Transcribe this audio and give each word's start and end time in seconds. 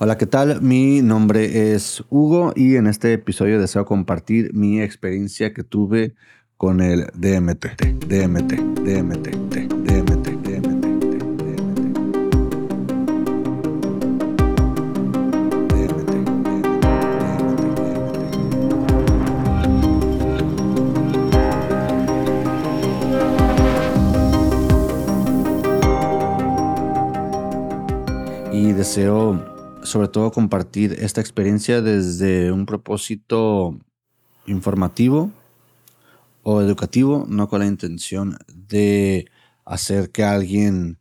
Hola, 0.00 0.16
¿qué 0.16 0.26
tal? 0.26 0.62
Mi 0.62 1.02
nombre 1.02 1.74
es 1.74 2.04
Hugo 2.08 2.52
y 2.54 2.76
en 2.76 2.86
este 2.86 3.12
episodio 3.14 3.60
deseo 3.60 3.84
compartir 3.84 4.54
mi 4.54 4.80
experiencia 4.80 5.52
que 5.52 5.64
tuve 5.64 6.14
con 6.56 6.80
el 6.80 7.06
DMT. 7.14 7.66
DMT, 8.06 8.52
DMT, 8.84 9.28
DMT, 9.82 10.28
DMT. 10.28 10.78
Y 28.52 28.72
deseo 28.74 29.57
sobre 29.88 30.08
todo 30.08 30.30
compartir 30.30 30.96
esta 31.00 31.20
experiencia 31.20 31.80
desde 31.80 32.52
un 32.52 32.66
propósito 32.66 33.78
informativo 34.46 35.32
o 36.42 36.60
educativo, 36.60 37.26
no 37.28 37.48
con 37.48 37.60
la 37.60 37.66
intención 37.66 38.36
de 38.54 39.26
hacer 39.64 40.10
que 40.10 40.24
alguien 40.24 40.98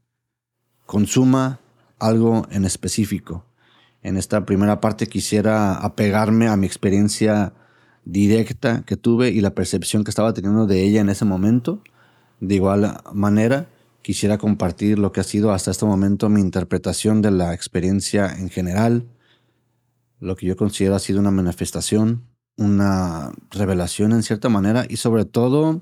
consuma 0.85 1.59
algo 1.99 2.47
en 2.49 2.65
específico. 2.65 3.45
En 4.01 4.17
esta 4.17 4.45
primera 4.45 4.79
parte 4.79 5.07
quisiera 5.07 5.75
apegarme 5.75 6.47
a 6.47 6.55
mi 6.55 6.65
experiencia 6.65 7.53
directa 8.05 8.83
que 8.85 8.95
tuve 8.95 9.29
y 9.29 9.41
la 9.41 9.53
percepción 9.53 10.03
que 10.03 10.11
estaba 10.11 10.33
teniendo 10.33 10.65
de 10.65 10.83
ella 10.83 11.01
en 11.01 11.09
ese 11.09 11.25
momento. 11.25 11.81
De 12.39 12.55
igual 12.55 13.01
manera, 13.13 13.67
quisiera 14.07 14.37
compartir 14.37 14.97
lo 14.99 15.11
que 15.11 15.19
ha 15.19 15.23
sido 15.25 15.51
hasta 15.51 15.69
este 15.69 15.83
momento 15.83 16.29
mi 16.29 16.39
interpretación 16.39 17.21
de 17.21 17.29
la 17.29 17.53
experiencia 17.53 18.37
en 18.37 18.49
general, 18.49 19.05
lo 20.21 20.37
que 20.37 20.45
yo 20.45 20.55
considero 20.55 20.95
ha 20.95 20.99
sido 20.99 21.19
una 21.19 21.29
manifestación, 21.29 22.23
una 22.55 23.33
revelación 23.51 24.13
en 24.13 24.23
cierta 24.23 24.47
manera 24.47 24.85
y 24.87 24.95
sobre 24.95 25.25
todo 25.25 25.81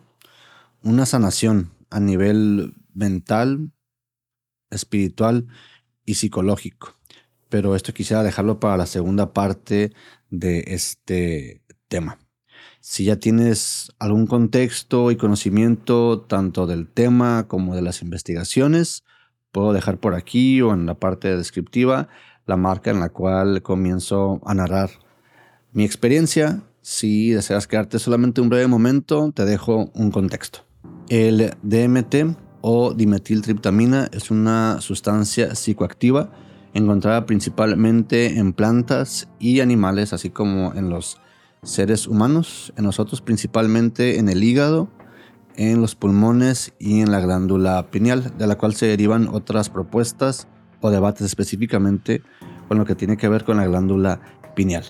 una 0.81 1.05
sanación 1.05 1.69
a 1.91 1.99
nivel 1.99 2.73
mental, 2.95 3.71
espiritual 4.71 5.45
y 6.03 6.15
psicológico. 6.15 6.95
Pero 7.49 7.75
esto 7.75 7.93
quisiera 7.93 8.23
dejarlo 8.23 8.59
para 8.59 8.75
la 8.75 8.87
segunda 8.87 9.33
parte 9.33 9.93
de 10.31 10.63
este 10.65 11.61
tema. 11.89 12.17
Si 12.87 13.05
ya 13.05 13.15
tienes 13.15 13.91
algún 13.97 14.27
contexto 14.27 15.09
y 15.09 15.15
conocimiento 15.15 16.21
tanto 16.21 16.67
del 16.67 16.87
tema 16.87 17.47
como 17.47 17.73
de 17.73 17.81
las 17.81 18.03
investigaciones, 18.03 19.03
puedo 19.51 19.73
dejar 19.73 19.99
por 19.99 20.13
aquí 20.13 20.61
o 20.61 20.71
en 20.71 20.85
la 20.85 20.93
parte 20.93 21.35
descriptiva 21.35 22.09
la 22.45 22.57
marca 22.57 22.91
en 22.91 22.99
la 22.99 23.09
cual 23.09 23.63
comienzo 23.63 24.39
a 24.45 24.53
narrar 24.53 24.91
mi 25.73 25.83
experiencia. 25.83 26.61
Si 26.81 27.31
deseas 27.31 27.65
quedarte 27.65 27.97
solamente 27.97 28.39
un 28.39 28.49
breve 28.49 28.67
momento, 28.67 29.31
te 29.31 29.45
dejo 29.45 29.89
un 29.95 30.11
contexto. 30.11 30.59
El 31.09 31.55
DMT 31.63 32.37
o 32.61 32.93
dimetiltriptamina 32.93 34.09
es 34.13 34.29
una 34.29 34.79
sustancia 34.79 35.55
psicoactiva 35.55 36.31
encontrada 36.75 37.25
principalmente 37.25 38.37
en 38.37 38.53
plantas 38.53 39.27
y 39.39 39.61
animales, 39.61 40.13
así 40.13 40.29
como 40.29 40.75
en 40.75 40.91
los 40.91 41.17
seres 41.65 42.07
humanos, 42.07 42.71
en 42.77 42.85
nosotros 42.85 43.21
principalmente 43.21 44.19
en 44.19 44.29
el 44.29 44.43
hígado, 44.43 44.87
en 45.57 45.81
los 45.81 45.95
pulmones 45.95 46.73
y 46.79 47.01
en 47.01 47.11
la 47.11 47.19
glándula 47.19 47.89
pineal, 47.91 48.37
de 48.37 48.47
la 48.47 48.57
cual 48.57 48.75
se 48.75 48.87
derivan 48.87 49.27
otras 49.27 49.69
propuestas 49.69 50.47
o 50.81 50.91
debates 50.91 51.25
específicamente 51.25 52.21
con 52.67 52.77
lo 52.77 52.85
que 52.85 52.95
tiene 52.95 53.17
que 53.17 53.27
ver 53.27 53.43
con 53.43 53.57
la 53.57 53.65
glándula 53.65 54.21
pineal. 54.55 54.85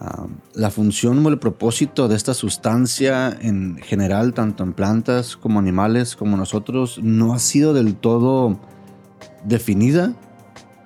Ah, 0.00 0.26
la 0.54 0.70
función 0.70 1.24
o 1.24 1.28
el 1.28 1.38
propósito 1.38 2.08
de 2.08 2.16
esta 2.16 2.34
sustancia 2.34 3.36
en 3.40 3.78
general, 3.78 4.34
tanto 4.34 4.64
en 4.64 4.72
plantas 4.72 5.36
como 5.36 5.58
animales 5.58 6.16
como 6.16 6.36
nosotros, 6.36 7.00
no 7.02 7.32
ha 7.32 7.38
sido 7.38 7.72
del 7.72 7.94
todo 7.96 8.58
definida 9.44 10.14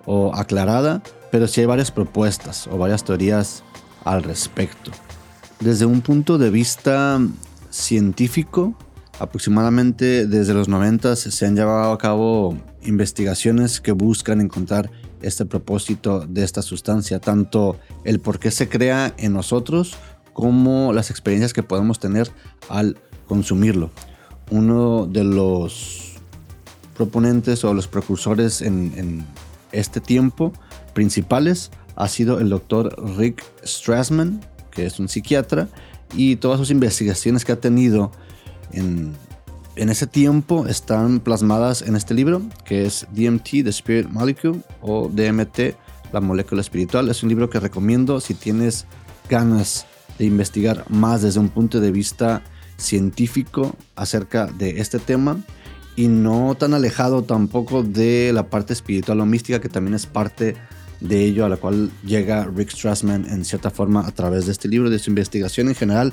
o 0.05 0.35
aclarada, 0.35 1.03
pero 1.33 1.49
sí 1.49 1.61
hay 1.61 1.67
varias 1.67 1.91
propuestas 1.91 2.67
o 2.67 2.79
varias 2.79 3.05
teorías 3.05 3.65
al 4.05 4.23
respecto. 4.23 4.91
Desde 5.61 5.87
un 5.87 6.01
punto 6.01 6.39
de 6.39 6.51
vista 6.51 7.21
científico, 7.71 8.75
aproximadamente 9.19 10.27
desde 10.27 10.55
los 10.55 10.69
90 10.69 11.17
se 11.17 11.47
han 11.47 11.57
llevado 11.57 11.93
a 11.93 11.99
cabo 11.99 12.57
investigaciones 12.83 13.81
que 13.81 13.93
buscan 13.93 14.41
encontrar 14.41 14.91
este 15.21 15.45
propósito 15.45 16.27
de 16.27 16.45
esta 16.45 16.63
sustancia, 16.63 17.19
tanto 17.19 17.77
el 18.05 18.21
por 18.21 18.39
qué 18.39 18.51
se 18.51 18.69
crea 18.69 19.15
en 19.19 19.33
nosotros 19.33 19.97
como 20.33 20.93
las 20.93 21.11
experiencias 21.11 21.53
que 21.53 21.65
podemos 21.65 21.99
tener 21.99 22.31
al 22.69 22.97
consumirlo. 23.27 23.91
Uno 24.51 25.07
de 25.07 25.25
los 25.25 26.13
proponentes 26.97 27.65
o 27.65 27.75
los 27.75 27.89
precursores 27.89 28.63
en, 28.63 28.93
en 28.97 29.27
este 29.73 30.01
tiempo 30.01 30.53
principales 30.95 31.71
ha 31.99 32.07
sido 32.07 32.39
el 32.39 32.49
doctor 32.49 32.95
Rick 33.19 33.45
Strassman, 33.67 34.41
que 34.71 34.87
es 34.87 35.01
un 35.01 35.09
psiquiatra, 35.09 35.69
y 36.15 36.37
todas 36.37 36.59
sus 36.59 36.71
investigaciones 36.71 37.45
que 37.45 37.51
ha 37.51 37.61
tenido 37.61 38.13
en, 38.73 39.17
ese 39.75 40.07
tiempo 40.07 40.67
están 40.67 41.19
plasmadas 41.19 41.83
en 41.83 41.97
este 41.97 42.15
libro, 42.15 42.41
que 42.65 42.87
es 42.87 43.07
DMT, 43.13 43.65
The 43.65 43.71
Spirit 43.71 44.09
Molecule, 44.09 44.61
o 44.81 45.09
DMT, 45.09 45.75
la 46.13 46.21
molécula 46.21 46.61
espiritual. 46.61 47.09
Es 47.09 47.25
un 47.25 47.31
libro 47.31 47.51
que 47.51 47.59
recomiendo 47.59 48.21
si 48.21 48.35
tienes 48.35 48.87
ganas 49.29 49.87
de 50.19 50.25
investigar 50.25 50.85
más 50.89 51.23
desde 51.23 51.41
un 51.41 51.49
punto 51.49 51.81
de 51.81 51.91
vista 51.91 52.43
científico 52.77 53.75
acerca 53.97 54.47
de 54.47 54.81
este 54.81 55.01
tema 55.01 55.39
y 55.97 56.07
no 56.07 56.55
tan 56.57 56.75
alejado 56.75 57.23
tampoco 57.23 57.83
de 57.83 58.33
la 58.33 58.51
parte 58.51 58.73
espiritual 58.73 59.21
o 59.21 59.27
mística 59.27 59.61
que 59.61 59.69
también 59.69 59.95
es 59.95 60.07
parte 60.07 60.57
de 61.01 61.25
ello 61.25 61.45
a 61.45 61.49
la 61.49 61.57
cual 61.57 61.91
llega 62.05 62.45
Rick 62.45 62.71
Strassman 62.71 63.25
en 63.27 63.45
cierta 63.45 63.71
forma 63.71 64.07
a 64.07 64.11
través 64.13 64.47
de 64.47 64.53
este 64.53 64.69
libro, 64.69 64.91
de 64.91 64.99
su 64.99 65.11
investigación 65.11 65.69
en 65.69 65.75
general, 65.75 66.13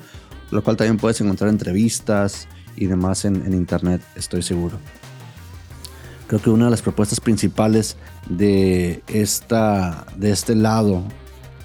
lo 0.51 0.63
cual 0.63 0.77
también 0.77 0.97
puedes 0.97 1.19
encontrar 1.21 1.49
entrevistas 1.49 2.47
y 2.75 2.85
demás 2.85 3.25
en, 3.25 3.53
internet, 3.53 4.01
estoy 4.15 4.41
seguro. 4.41 4.77
Creo 6.27 6.41
que 6.41 6.49
una 6.49 6.65
de 6.65 6.71
las 6.71 6.81
propuestas 6.81 7.19
principales 7.19 7.97
de, 8.29 9.01
esta, 9.07 10.05
de 10.17 10.31
este 10.31 10.55
lado 10.55 11.03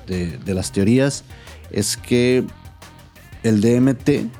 de, 0.06 0.38
de 0.38 0.54
las 0.54 0.72
teorías 0.72 1.24
es 1.70 1.96
que 1.96 2.44
el 3.42 3.60
DMT 3.60 4.30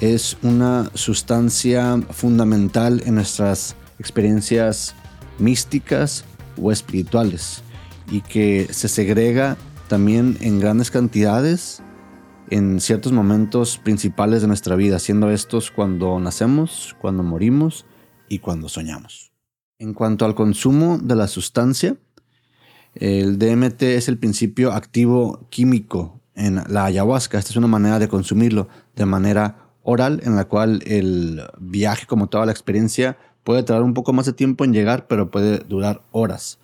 es 0.00 0.36
una 0.42 0.90
sustancia 0.94 2.00
fundamental 2.10 3.02
en 3.04 3.16
nuestras 3.16 3.74
experiencias 3.98 4.94
místicas 5.38 6.24
o 6.60 6.70
espirituales 6.70 7.62
y 8.10 8.20
que 8.22 8.68
se 8.70 8.88
segrega 8.88 9.56
también 9.88 10.36
en 10.40 10.60
grandes 10.60 10.90
cantidades 10.90 11.82
en 12.50 12.80
ciertos 12.80 13.12
momentos 13.12 13.78
principales 13.78 14.40
de 14.42 14.48
nuestra 14.48 14.74
vida, 14.76 14.98
siendo 14.98 15.30
estos 15.30 15.70
cuando 15.70 16.18
nacemos, 16.18 16.96
cuando 17.00 17.22
morimos 17.22 17.84
y 18.28 18.38
cuando 18.38 18.68
soñamos. 18.68 19.32
En 19.78 19.94
cuanto 19.94 20.24
al 20.24 20.34
consumo 20.34 20.98
de 20.98 21.14
la 21.14 21.28
sustancia, 21.28 21.96
el 22.94 23.38
DMT 23.38 23.82
es 23.82 24.08
el 24.08 24.18
principio 24.18 24.72
activo 24.72 25.46
químico 25.50 26.20
en 26.34 26.62
la 26.68 26.86
ayahuasca. 26.86 27.38
Esta 27.38 27.50
es 27.50 27.56
una 27.56 27.66
manera 27.66 27.98
de 27.98 28.08
consumirlo 28.08 28.68
de 28.96 29.04
manera 29.04 29.68
oral, 29.82 30.20
en 30.24 30.36
la 30.36 30.46
cual 30.46 30.82
el 30.86 31.42
viaje, 31.60 32.06
como 32.06 32.28
toda 32.28 32.46
la 32.46 32.52
experiencia, 32.52 33.16
puede 33.44 33.62
tardar 33.62 33.82
un 33.82 33.94
poco 33.94 34.12
más 34.12 34.26
de 34.26 34.32
tiempo 34.32 34.64
en 34.64 34.72
llegar, 34.72 35.06
pero 35.06 35.30
puede 35.30 35.58
durar 35.60 36.02
horas. 36.12 36.58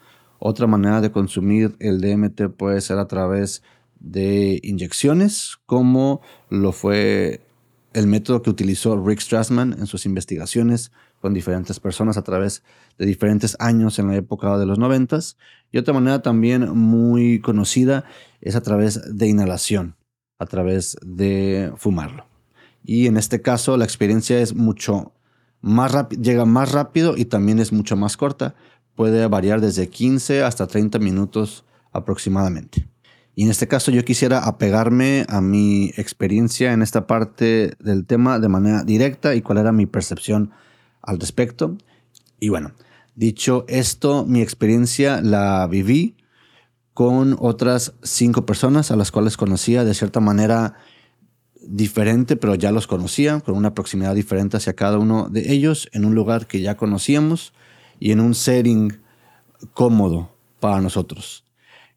Otra 0.46 0.66
manera 0.66 1.00
de 1.00 1.10
consumir 1.10 1.74
el 1.78 2.02
DMT 2.02 2.54
puede 2.54 2.82
ser 2.82 2.98
a 2.98 3.08
través 3.08 3.62
de 3.98 4.60
inyecciones, 4.62 5.56
como 5.64 6.20
lo 6.50 6.72
fue 6.72 7.40
el 7.94 8.06
método 8.08 8.42
que 8.42 8.50
utilizó 8.50 9.02
Rick 9.02 9.20
Strassman 9.20 9.74
en 9.78 9.86
sus 9.86 10.04
investigaciones 10.04 10.92
con 11.22 11.32
diferentes 11.32 11.80
personas 11.80 12.18
a 12.18 12.24
través 12.24 12.62
de 12.98 13.06
diferentes 13.06 13.56
años 13.58 13.98
en 13.98 14.08
la 14.08 14.16
época 14.16 14.58
de 14.58 14.66
los 14.66 14.78
noventas. 14.78 15.38
Y 15.72 15.78
otra 15.78 15.94
manera 15.94 16.20
también 16.20 16.76
muy 16.76 17.40
conocida 17.40 18.04
es 18.42 18.54
a 18.54 18.60
través 18.60 19.00
de 19.16 19.26
inhalación, 19.26 19.96
a 20.38 20.44
través 20.44 20.98
de 21.00 21.72
fumarlo. 21.78 22.26
Y 22.84 23.06
en 23.06 23.16
este 23.16 23.40
caso 23.40 23.78
la 23.78 23.86
experiencia 23.86 24.38
es 24.38 24.54
mucho 24.54 25.14
más 25.62 26.10
llega 26.10 26.44
más 26.44 26.72
rápido 26.72 27.16
y 27.16 27.24
también 27.24 27.58
es 27.58 27.72
mucho 27.72 27.96
más 27.96 28.18
corta, 28.18 28.54
puede 28.94 29.26
variar 29.26 29.60
desde 29.60 29.88
15 29.88 30.42
hasta 30.42 30.66
30 30.66 30.98
minutos 30.98 31.64
aproximadamente. 31.92 32.86
Y 33.36 33.44
en 33.44 33.50
este 33.50 33.66
caso 33.66 33.90
yo 33.90 34.04
quisiera 34.04 34.44
apegarme 34.44 35.26
a 35.28 35.40
mi 35.40 35.90
experiencia 35.96 36.72
en 36.72 36.82
esta 36.82 37.06
parte 37.06 37.74
del 37.80 38.06
tema 38.06 38.38
de 38.38 38.48
manera 38.48 38.84
directa 38.84 39.34
y 39.34 39.42
cuál 39.42 39.58
era 39.58 39.72
mi 39.72 39.86
percepción 39.86 40.52
al 41.02 41.18
respecto. 41.18 41.76
Y 42.38 42.48
bueno, 42.48 42.72
dicho 43.16 43.64
esto, 43.68 44.24
mi 44.24 44.40
experiencia 44.40 45.20
la 45.20 45.66
viví 45.66 46.16
con 46.92 47.36
otras 47.40 47.94
cinco 48.04 48.46
personas 48.46 48.92
a 48.92 48.96
las 48.96 49.10
cuales 49.10 49.36
conocía 49.36 49.84
de 49.84 49.94
cierta 49.94 50.20
manera 50.20 50.76
diferente, 51.66 52.36
pero 52.36 52.54
ya 52.54 52.70
los 52.70 52.86
conocía, 52.86 53.40
con 53.40 53.56
una 53.56 53.74
proximidad 53.74 54.14
diferente 54.14 54.58
hacia 54.58 54.74
cada 54.74 54.98
uno 54.98 55.28
de 55.28 55.52
ellos, 55.52 55.88
en 55.92 56.04
un 56.04 56.14
lugar 56.14 56.46
que 56.46 56.60
ya 56.60 56.76
conocíamos 56.76 57.52
y 57.98 58.12
en 58.12 58.20
un 58.20 58.34
setting 58.34 59.00
cómodo 59.72 60.30
para 60.60 60.80
nosotros. 60.80 61.44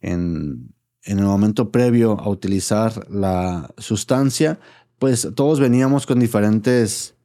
En, 0.01 0.73
en 1.03 1.19
el 1.19 1.25
momento 1.25 1.71
previo 1.71 2.19
a 2.19 2.29
utilizar 2.29 3.09
la 3.09 3.73
sustancia, 3.77 4.59
pues 4.99 5.29
todos 5.35 5.59
veníamos 5.59 6.05
con 6.05 6.19
diferentes 6.19 7.15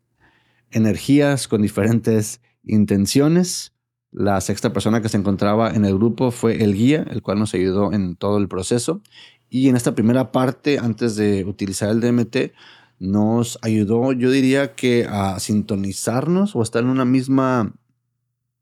energías, 0.70 1.48
con 1.48 1.62
diferentes 1.62 2.40
intenciones. 2.64 3.72
La 4.10 4.40
sexta 4.40 4.72
persona 4.72 5.00
que 5.00 5.08
se 5.08 5.16
encontraba 5.16 5.70
en 5.70 5.84
el 5.84 5.94
grupo 5.94 6.30
fue 6.30 6.62
el 6.62 6.74
guía, 6.74 7.06
el 7.10 7.22
cual 7.22 7.38
nos 7.38 7.54
ayudó 7.54 7.92
en 7.92 8.16
todo 8.16 8.38
el 8.38 8.48
proceso. 8.48 9.02
Y 9.48 9.68
en 9.68 9.76
esta 9.76 9.94
primera 9.94 10.32
parte, 10.32 10.78
antes 10.78 11.16
de 11.16 11.44
utilizar 11.44 11.90
el 11.90 12.00
DMT, 12.00 12.52
nos 12.98 13.58
ayudó, 13.62 14.12
yo 14.12 14.30
diría 14.30 14.74
que 14.74 15.06
a 15.08 15.38
sintonizarnos 15.40 16.54
o 16.54 16.62
estar 16.62 16.82
en 16.82 16.88
una 16.88 17.04
misma, 17.04 17.74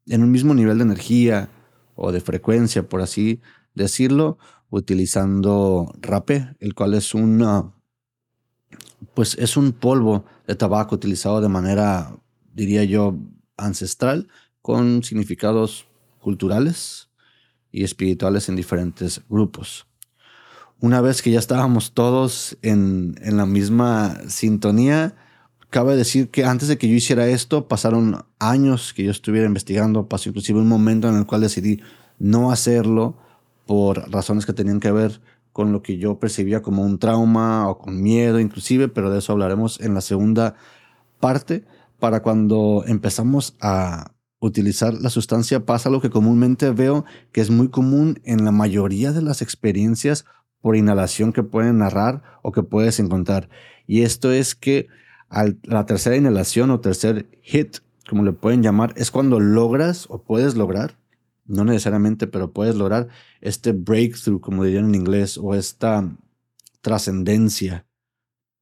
en 0.07 0.23
un 0.23 0.31
mismo 0.31 0.53
nivel 0.53 0.77
de 0.77 0.83
energía 0.83 1.49
o 1.95 2.11
de 2.11 2.21
frecuencia, 2.21 2.87
por 2.87 3.01
así 3.01 3.41
decirlo, 3.73 4.37
utilizando 4.69 5.93
rape, 6.01 6.55
el 6.59 6.73
cual 6.73 6.93
es 6.93 7.13
una, 7.13 7.73
pues 9.13 9.35
es 9.37 9.57
un 9.57 9.73
polvo 9.73 10.25
de 10.47 10.55
tabaco 10.55 10.95
utilizado 10.95 11.41
de 11.41 11.49
manera, 11.49 12.15
diría 12.53 12.83
yo, 12.83 13.17
ancestral, 13.57 14.27
con 14.61 15.03
significados 15.03 15.87
culturales 16.19 17.09
y 17.71 17.83
espirituales 17.83 18.49
en 18.49 18.55
diferentes 18.55 19.21
grupos. 19.29 19.87
Una 20.79 21.01
vez 21.01 21.21
que 21.21 21.31
ya 21.31 21.39
estábamos 21.39 21.93
todos 21.93 22.57
en, 22.61 23.15
en 23.21 23.37
la 23.37 23.45
misma 23.45 24.17
sintonía, 24.27 25.15
cabe 25.71 25.95
decir 25.95 26.29
que 26.29 26.43
antes 26.43 26.67
de 26.67 26.77
que 26.77 26.87
yo 26.87 26.93
hiciera 26.93 27.27
esto, 27.27 27.67
pasaron 27.67 28.25
años 28.39 28.93
que 28.93 29.05
yo 29.05 29.11
estuviera 29.11 29.47
investigando, 29.47 30.07
pasó 30.07 30.29
inclusive 30.29 30.59
un 30.59 30.67
momento 30.67 31.09
en 31.09 31.15
el 31.15 31.25
cual 31.25 31.41
decidí 31.41 31.81
no 32.19 32.51
hacerlo 32.51 33.17
por 33.65 34.11
razones 34.11 34.45
que 34.45 34.53
tenían 34.53 34.81
que 34.81 34.91
ver 34.91 35.21
con 35.53 35.71
lo 35.71 35.81
que 35.81 35.97
yo 35.97 36.19
percibía 36.19 36.61
como 36.61 36.83
un 36.83 36.99
trauma 36.99 37.69
o 37.69 37.79
con 37.79 38.01
miedo 38.01 38.39
inclusive, 38.39 38.89
pero 38.89 39.09
de 39.09 39.19
eso 39.19 39.31
hablaremos 39.31 39.79
en 39.79 39.93
la 39.93 40.01
segunda 40.01 40.55
parte. 41.19 41.63
Para 41.99 42.21
cuando 42.21 42.83
empezamos 42.85 43.55
a 43.61 44.11
utilizar 44.39 44.93
la 44.93 45.09
sustancia 45.09 45.65
pasa 45.65 45.89
lo 45.89 46.01
que 46.01 46.09
comúnmente 46.09 46.69
veo 46.71 47.05
que 47.31 47.41
es 47.41 47.49
muy 47.49 47.69
común 47.69 48.19
en 48.25 48.43
la 48.43 48.51
mayoría 48.51 49.13
de 49.13 49.21
las 49.21 49.41
experiencias 49.41 50.25
por 50.61 50.75
inhalación 50.75 51.31
que 51.31 51.43
pueden 51.43 51.77
narrar 51.77 52.23
o 52.41 52.51
que 52.51 52.63
puedes 52.63 52.99
encontrar. 52.99 53.49
Y 53.87 54.01
esto 54.01 54.31
es 54.31 54.53
que 54.53 54.87
la 55.63 55.85
tercera 55.85 56.15
inhalación 56.15 56.71
o 56.71 56.81
tercer 56.81 57.27
hit, 57.41 57.77
como 58.09 58.23
le 58.23 58.33
pueden 58.33 58.61
llamar, 58.61 58.93
es 58.97 59.11
cuando 59.11 59.39
logras 59.39 60.05
o 60.09 60.21
puedes 60.21 60.55
lograr 60.55 60.97
no 61.51 61.65
necesariamente, 61.65 62.27
pero 62.27 62.53
puedes 62.53 62.75
lograr 62.75 63.09
este 63.41 63.73
breakthrough, 63.73 64.39
como 64.39 64.63
dirían 64.63 64.85
en 64.85 64.95
inglés, 64.95 65.37
o 65.37 65.53
esta 65.53 66.09
trascendencia, 66.81 67.85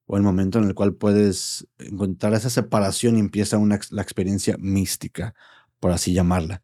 o 0.07 0.17
el 0.17 0.23
momento 0.23 0.57
en 0.57 0.65
el 0.65 0.73
cual 0.73 0.95
puedes 0.95 1.67
encontrar 1.77 2.33
esa 2.33 2.49
separación 2.49 3.17
y 3.17 3.19
empieza 3.19 3.57
una, 3.57 3.79
la 3.91 4.01
experiencia 4.01 4.57
mística, 4.57 5.35
por 5.79 5.91
así 5.91 6.13
llamarla. 6.13 6.63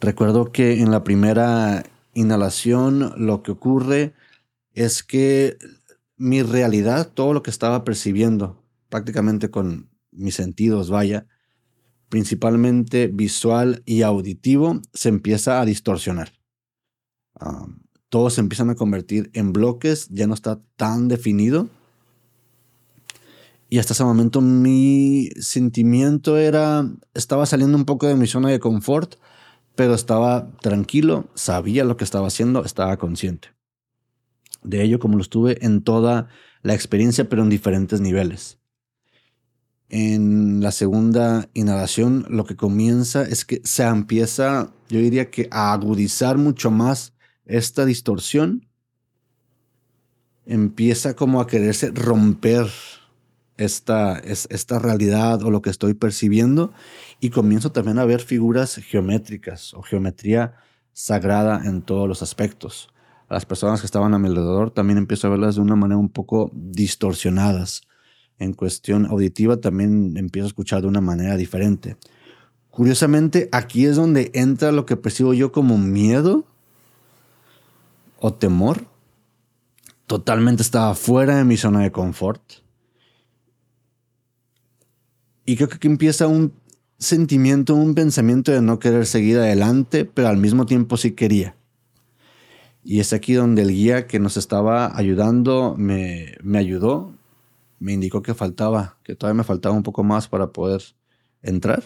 Recuerdo 0.00 0.50
que 0.50 0.80
en 0.80 0.90
la 0.90 1.04
primera 1.04 1.84
inhalación 2.14 3.12
lo 3.16 3.42
que 3.42 3.52
ocurre 3.52 4.14
es 4.72 5.02
que 5.02 5.58
mi 6.20 6.42
realidad, 6.42 7.10
todo 7.14 7.32
lo 7.32 7.42
que 7.42 7.50
estaba 7.50 7.82
percibiendo, 7.82 8.62
prácticamente 8.90 9.50
con 9.50 9.88
mis 10.10 10.34
sentidos, 10.34 10.90
vaya, 10.90 11.26
principalmente 12.10 13.06
visual 13.06 13.82
y 13.86 14.02
auditivo, 14.02 14.82
se 14.92 15.08
empieza 15.08 15.62
a 15.62 15.64
distorsionar. 15.64 16.34
todos 18.10 18.34
se 18.34 18.42
empiezan 18.42 18.68
a 18.68 18.74
convertir 18.74 19.30
en 19.32 19.54
bloques, 19.54 20.08
ya 20.10 20.26
no 20.26 20.34
está 20.34 20.60
tan 20.76 21.08
definido. 21.08 21.70
Y 23.70 23.78
hasta 23.78 23.94
ese 23.94 24.04
momento 24.04 24.42
mi 24.42 25.30
sentimiento 25.40 26.36
era, 26.36 26.86
estaba 27.14 27.46
saliendo 27.46 27.78
un 27.78 27.86
poco 27.86 28.06
de 28.06 28.16
mi 28.16 28.26
zona 28.26 28.50
de 28.50 28.60
confort, 28.60 29.14
pero 29.74 29.94
estaba 29.94 30.50
tranquilo, 30.60 31.30
sabía 31.34 31.84
lo 31.84 31.96
que 31.96 32.04
estaba 32.04 32.26
haciendo, 32.26 32.62
estaba 32.62 32.98
consciente. 32.98 33.59
De 34.62 34.82
ello, 34.82 34.98
como 34.98 35.16
lo 35.16 35.22
estuve 35.22 35.64
en 35.64 35.82
toda 35.82 36.28
la 36.62 36.74
experiencia, 36.74 37.28
pero 37.28 37.42
en 37.42 37.48
diferentes 37.48 38.00
niveles. 38.00 38.58
En 39.88 40.60
la 40.60 40.70
segunda 40.70 41.48
inhalación 41.52 42.24
lo 42.28 42.44
que 42.44 42.54
comienza 42.54 43.22
es 43.22 43.44
que 43.44 43.60
se 43.64 43.82
empieza, 43.82 44.72
yo 44.88 45.00
diría 45.00 45.30
que 45.30 45.48
a 45.50 45.72
agudizar 45.72 46.38
mucho 46.38 46.70
más 46.70 47.12
esta 47.44 47.84
distorsión. 47.84 48.68
Empieza 50.46 51.14
como 51.16 51.40
a 51.40 51.48
quererse 51.48 51.90
romper 51.90 52.68
esta, 53.56 54.18
esta 54.20 54.78
realidad 54.78 55.42
o 55.42 55.50
lo 55.50 55.60
que 55.60 55.70
estoy 55.70 55.94
percibiendo 55.94 56.72
y 57.18 57.30
comienzo 57.30 57.72
también 57.72 57.98
a 57.98 58.04
ver 58.04 58.20
figuras 58.20 58.76
geométricas 58.76 59.74
o 59.74 59.82
geometría 59.82 60.54
sagrada 60.92 61.62
en 61.64 61.82
todos 61.82 62.08
los 62.08 62.22
aspectos. 62.22 62.89
Las 63.30 63.46
personas 63.46 63.80
que 63.80 63.86
estaban 63.86 64.12
a 64.12 64.18
mi 64.18 64.28
alrededor 64.28 64.70
también 64.72 64.98
empiezo 64.98 65.26
a 65.26 65.30
verlas 65.30 65.54
de 65.54 65.62
una 65.62 65.76
manera 65.76 65.98
un 65.98 66.10
poco 66.10 66.50
distorsionadas 66.52 67.82
en 68.40 68.54
cuestión 68.54 69.06
auditiva 69.06 69.58
también 69.58 70.16
empiezo 70.16 70.46
a 70.46 70.48
escuchar 70.48 70.80
de 70.80 70.88
una 70.88 71.02
manera 71.02 71.36
diferente. 71.36 71.96
Curiosamente, 72.70 73.48
aquí 73.52 73.84
es 73.84 73.96
donde 73.96 74.30
entra 74.34 74.72
lo 74.72 74.86
que 74.86 74.96
percibo 74.96 75.34
yo 75.34 75.52
como 75.52 75.76
miedo 75.76 76.46
o 78.18 78.32
temor. 78.32 78.86
Totalmente 80.06 80.62
estaba 80.62 80.94
fuera 80.94 81.36
de 81.36 81.44
mi 81.44 81.56
zona 81.56 81.80
de 81.80 81.92
confort. 81.92 82.40
Y 85.44 85.56
creo 85.56 85.68
que 85.68 85.76
aquí 85.76 85.88
empieza 85.88 86.26
un 86.26 86.54
sentimiento, 86.98 87.74
un 87.74 87.94
pensamiento 87.94 88.52
de 88.52 88.62
no 88.62 88.78
querer 88.78 89.04
seguir 89.04 89.38
adelante, 89.38 90.06
pero 90.06 90.28
al 90.28 90.38
mismo 90.38 90.64
tiempo 90.64 90.96
sí 90.96 91.12
quería. 91.12 91.56
Y 92.82 93.00
es 93.00 93.12
aquí 93.12 93.34
donde 93.34 93.62
el 93.62 93.68
guía 93.68 94.06
que 94.06 94.18
nos 94.18 94.36
estaba 94.36 94.96
ayudando 94.96 95.74
me, 95.76 96.34
me 96.42 96.58
ayudó, 96.58 97.14
me 97.78 97.92
indicó 97.92 98.22
que 98.22 98.34
faltaba, 98.34 98.98
que 99.02 99.14
todavía 99.14 99.38
me 99.38 99.44
faltaba 99.44 99.74
un 99.74 99.82
poco 99.82 100.04
más 100.04 100.28
para 100.28 100.52
poder 100.52 100.82
entrar 101.42 101.82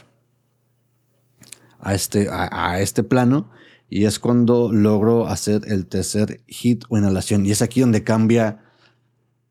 a 1.81 1.95
este, 1.95 2.29
a, 2.31 2.81
este 2.81 3.03
plano. 3.03 3.51
Y 3.89 4.07
es 4.07 4.19
cuando 4.19 4.73
logro 4.73 5.29
hacer 5.29 5.63
el 5.67 5.87
tercer 5.87 6.43
hit 6.49 6.85
o 6.89 6.99
inhalación. 6.99 7.47
Y 7.47 7.53
es 7.53 7.63
aquí 7.63 7.81
donde 7.81 8.03
cambia, 8.03 8.65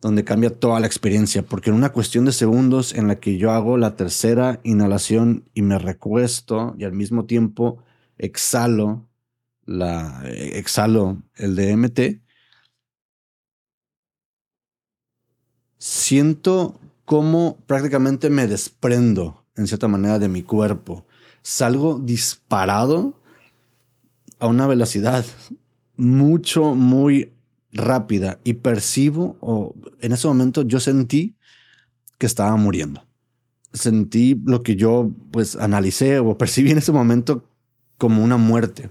donde 0.02 0.24
cambia 0.24 0.50
toda 0.50 0.80
la 0.80 0.88
experiencia. 0.88 1.44
Porque 1.44 1.70
en 1.70 1.76
una 1.76 1.92
cuestión 1.92 2.26
de 2.26 2.34
segundos 2.34 2.94
en 2.94 3.08
la 3.08 3.20
que 3.20 3.38
yo 3.38 3.52
hago 3.52 3.78
la 3.78 3.96
tercera 3.96 4.60
inhalación 4.64 5.46
y 5.54 5.62
me 5.62 5.78
recuesto 5.78 6.76
y 6.78 6.84
al 6.84 6.94
mismo 6.94 7.26
tiempo 7.26 7.84
exhalo, 8.18 9.08
la, 9.66 10.24
exhalo 10.28 11.22
el 11.36 11.56
DMT, 11.56 12.22
siento 15.78 16.80
cómo 17.06 17.58
prácticamente 17.68 18.30
me 18.30 18.48
desprendo 18.48 19.46
en 19.56 19.68
cierta 19.68 19.88
manera 19.88 20.20
de 20.20 20.30
mi 20.30 20.44
cuerpo. 20.44 21.06
Salgo 21.42 22.00
disparado 22.00 23.20
a 24.40 24.48
una 24.48 24.68
velocidad 24.68 25.26
mucho, 25.96 26.76
muy 26.76 27.34
rápida 27.72 28.40
y 28.44 28.54
percibo, 28.54 29.38
o 29.42 29.76
en 30.00 30.12
ese 30.14 30.28
momento 30.28 30.62
yo 30.62 30.80
sentí 30.80 31.36
que 32.18 32.26
estaba 32.26 32.56
muriendo. 32.56 33.06
Sentí 33.74 34.40
lo 34.46 34.64
que 34.64 34.76
yo 34.76 35.12
pues 35.32 35.56
analicé 35.56 36.20
o 36.20 36.38
percibí 36.38 36.72
en 36.72 36.78
ese 36.78 36.92
momento 36.92 37.50
como 37.98 38.24
una 38.24 38.38
muerte. 38.38 38.90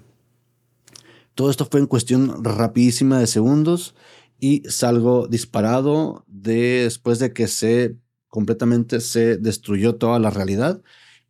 Todo 1.34 1.50
esto 1.50 1.66
fue 1.70 1.80
en 1.80 1.86
cuestión 1.86 2.44
rapidísima 2.44 3.18
de 3.18 3.26
segundos 3.26 3.94
y 4.38 4.62
salgo 4.68 5.28
disparado 5.28 6.24
después 6.26 7.18
de 7.18 7.32
que 7.32 7.48
se 7.48 7.96
completamente 8.28 9.00
se 9.00 9.36
destruyó 9.36 9.96
toda 9.96 10.18
la 10.18 10.30
realidad 10.30 10.82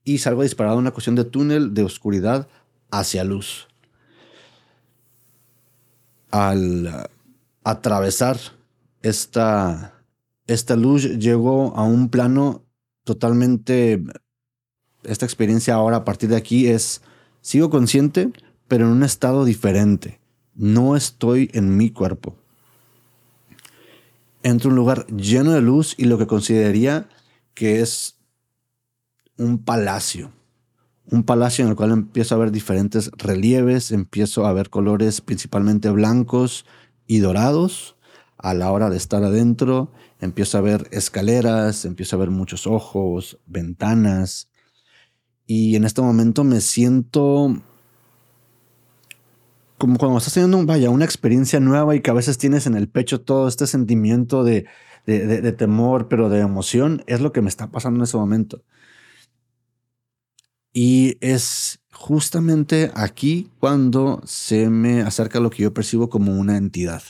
y 0.04 0.18
salgo 0.18 0.42
disparado 0.42 0.76
en 0.76 0.82
una 0.82 0.92
cuestión 0.92 1.16
de 1.16 1.24
túnel 1.24 1.74
de 1.74 1.82
oscuridad 1.82 2.48
hacia 2.90 3.24
luz. 3.24 3.68
Al 6.30 7.10
atravesar 7.64 8.38
esta, 9.02 9.94
esta 10.46 10.76
luz 10.76 11.18
llego 11.18 11.76
a 11.76 11.82
un 11.82 12.08
plano 12.08 12.64
totalmente, 13.04 14.02
esta 15.02 15.26
experiencia 15.26 15.74
ahora 15.74 15.98
a 15.98 16.04
partir 16.04 16.30
de 16.30 16.36
aquí 16.36 16.68
es, 16.68 17.02
sigo 17.40 17.68
consciente, 17.68 18.32
pero 18.72 18.86
en 18.86 18.92
un 18.92 19.02
estado 19.02 19.44
diferente 19.44 20.18
no 20.54 20.96
estoy 20.96 21.50
en 21.52 21.76
mi 21.76 21.90
cuerpo. 21.90 22.38
Entro 24.42 24.70
a 24.70 24.72
un 24.72 24.76
lugar 24.76 25.06
lleno 25.08 25.52
de 25.52 25.60
luz 25.60 25.94
y 25.98 26.06
lo 26.06 26.16
que 26.16 26.26
consideraría 26.26 27.06
que 27.52 27.82
es 27.82 28.16
un 29.36 29.58
palacio. 29.58 30.32
Un 31.10 31.22
palacio 31.22 31.66
en 31.66 31.68
el 31.68 31.76
cual 31.76 31.90
empiezo 31.90 32.34
a 32.34 32.38
ver 32.38 32.50
diferentes 32.50 33.10
relieves, 33.18 33.92
empiezo 33.92 34.46
a 34.46 34.54
ver 34.54 34.70
colores 34.70 35.20
principalmente 35.20 35.90
blancos 35.90 36.64
y 37.06 37.18
dorados. 37.18 37.96
A 38.38 38.54
la 38.54 38.72
hora 38.72 38.88
de 38.88 38.96
estar 38.96 39.22
adentro, 39.22 39.92
empiezo 40.18 40.56
a 40.56 40.62
ver 40.62 40.88
escaleras, 40.92 41.84
empiezo 41.84 42.16
a 42.16 42.20
ver 42.20 42.30
muchos 42.30 42.66
ojos, 42.66 43.38
ventanas. 43.44 44.48
Y 45.46 45.76
en 45.76 45.84
este 45.84 46.00
momento 46.00 46.42
me 46.42 46.62
siento 46.62 47.62
como 49.82 49.98
cuando 49.98 50.18
estás 50.18 50.34
teniendo, 50.34 50.64
vaya, 50.64 50.90
una 50.90 51.04
experiencia 51.04 51.58
nueva 51.58 51.96
y 51.96 52.00
que 52.00 52.12
a 52.12 52.14
veces 52.14 52.38
tienes 52.38 52.68
en 52.68 52.76
el 52.76 52.88
pecho 52.88 53.20
todo 53.22 53.48
este 53.48 53.66
sentimiento 53.66 54.44
de, 54.44 54.66
de, 55.06 55.52
temor, 55.52 56.06
pero 56.06 56.28
de 56.28 56.38
emoción, 56.38 57.02
es 57.08 57.20
lo 57.20 57.32
que 57.32 57.40
me 57.42 57.48
está 57.48 57.72
pasando 57.72 57.98
en 57.98 58.04
ese 58.04 58.16
momento. 58.16 58.62
Y 60.72 61.16
es 61.20 61.80
justamente 61.92 62.92
aquí 62.94 63.50
cuando 63.58 64.22
se 64.24 64.70
me 64.70 65.02
acerca 65.02 65.40
lo 65.40 65.50
que 65.50 65.64
yo 65.64 65.74
percibo 65.74 66.08
como 66.08 66.32
una 66.32 66.56
entidad. 66.58 67.02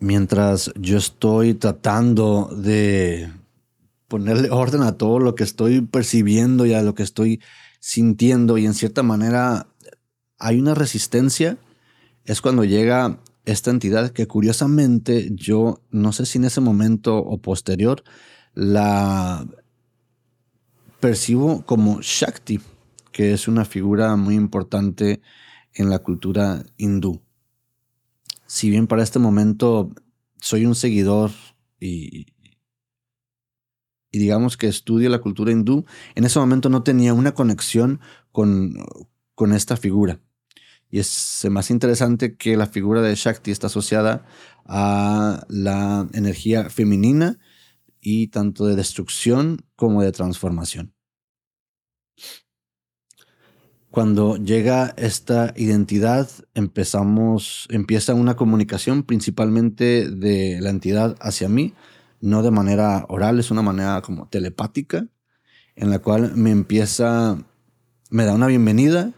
Mientras 0.00 0.70
yo 0.78 0.98
estoy 0.98 1.54
tratando 1.54 2.50
de 2.54 3.32
ponerle 4.06 4.50
orden 4.50 4.82
a 4.82 4.98
todo 4.98 5.18
lo 5.18 5.34
que 5.34 5.44
estoy 5.44 5.80
percibiendo 5.80 6.66
y 6.66 6.74
a 6.74 6.82
lo 6.82 6.94
que 6.94 7.04
estoy 7.04 7.40
sintiendo 7.80 8.58
y 8.58 8.66
en 8.66 8.74
cierta 8.74 9.02
manera 9.02 9.66
hay 10.38 10.58
una 10.58 10.74
resistencia, 10.74 11.58
es 12.24 12.40
cuando 12.40 12.64
llega 12.64 13.18
esta 13.44 13.70
entidad 13.70 14.10
que 14.10 14.26
curiosamente 14.26 15.30
yo 15.32 15.80
no 15.90 16.12
sé 16.12 16.26
si 16.26 16.38
en 16.38 16.44
ese 16.44 16.60
momento 16.60 17.16
o 17.16 17.38
posterior 17.38 18.04
la 18.54 19.46
percibo 21.00 21.64
como 21.64 22.00
Shakti, 22.02 22.60
que 23.12 23.32
es 23.32 23.48
una 23.48 23.64
figura 23.64 24.16
muy 24.16 24.34
importante 24.34 25.22
en 25.74 25.90
la 25.90 26.00
cultura 26.00 26.64
hindú. 26.76 27.22
Si 28.46 28.70
bien 28.70 28.86
para 28.86 29.02
este 29.02 29.18
momento 29.18 29.90
soy 30.40 30.66
un 30.66 30.74
seguidor 30.74 31.30
y, 31.80 32.26
y 34.10 34.18
digamos 34.18 34.56
que 34.56 34.68
estudio 34.68 35.08
la 35.08 35.20
cultura 35.20 35.52
hindú, 35.52 35.84
en 36.14 36.24
ese 36.24 36.38
momento 36.38 36.68
no 36.68 36.82
tenía 36.82 37.14
una 37.14 37.32
conexión 37.32 38.00
con, 38.32 38.74
con 39.34 39.52
esta 39.52 39.76
figura. 39.76 40.20
Y 40.90 41.00
es 41.00 41.46
más 41.50 41.70
interesante 41.70 42.36
que 42.36 42.56
la 42.56 42.66
figura 42.66 43.02
de 43.02 43.14
Shakti 43.14 43.50
está 43.50 43.66
asociada 43.66 44.24
a 44.64 45.44
la 45.48 46.08
energía 46.12 46.70
femenina 46.70 47.38
y 48.00 48.28
tanto 48.28 48.66
de 48.66 48.76
destrucción 48.76 49.66
como 49.76 50.02
de 50.02 50.12
transformación. 50.12 50.94
Cuando 53.90 54.36
llega 54.36 54.94
esta 54.96 55.54
identidad, 55.56 56.28
empezamos, 56.54 57.66
empieza 57.70 58.14
una 58.14 58.36
comunicación 58.36 59.02
principalmente 59.02 60.10
de 60.10 60.60
la 60.60 60.70
entidad 60.70 61.16
hacia 61.20 61.48
mí, 61.48 61.74
no 62.20 62.42
de 62.42 62.50
manera 62.50 63.06
oral, 63.08 63.38
es 63.38 63.50
una 63.50 63.62
manera 63.62 64.02
como 64.02 64.28
telepática, 64.28 65.06
en 65.74 65.90
la 65.90 66.00
cual 66.00 66.36
me 66.36 66.50
empieza, 66.50 67.38
me 68.10 68.24
da 68.24 68.34
una 68.34 68.46
bienvenida 68.46 69.14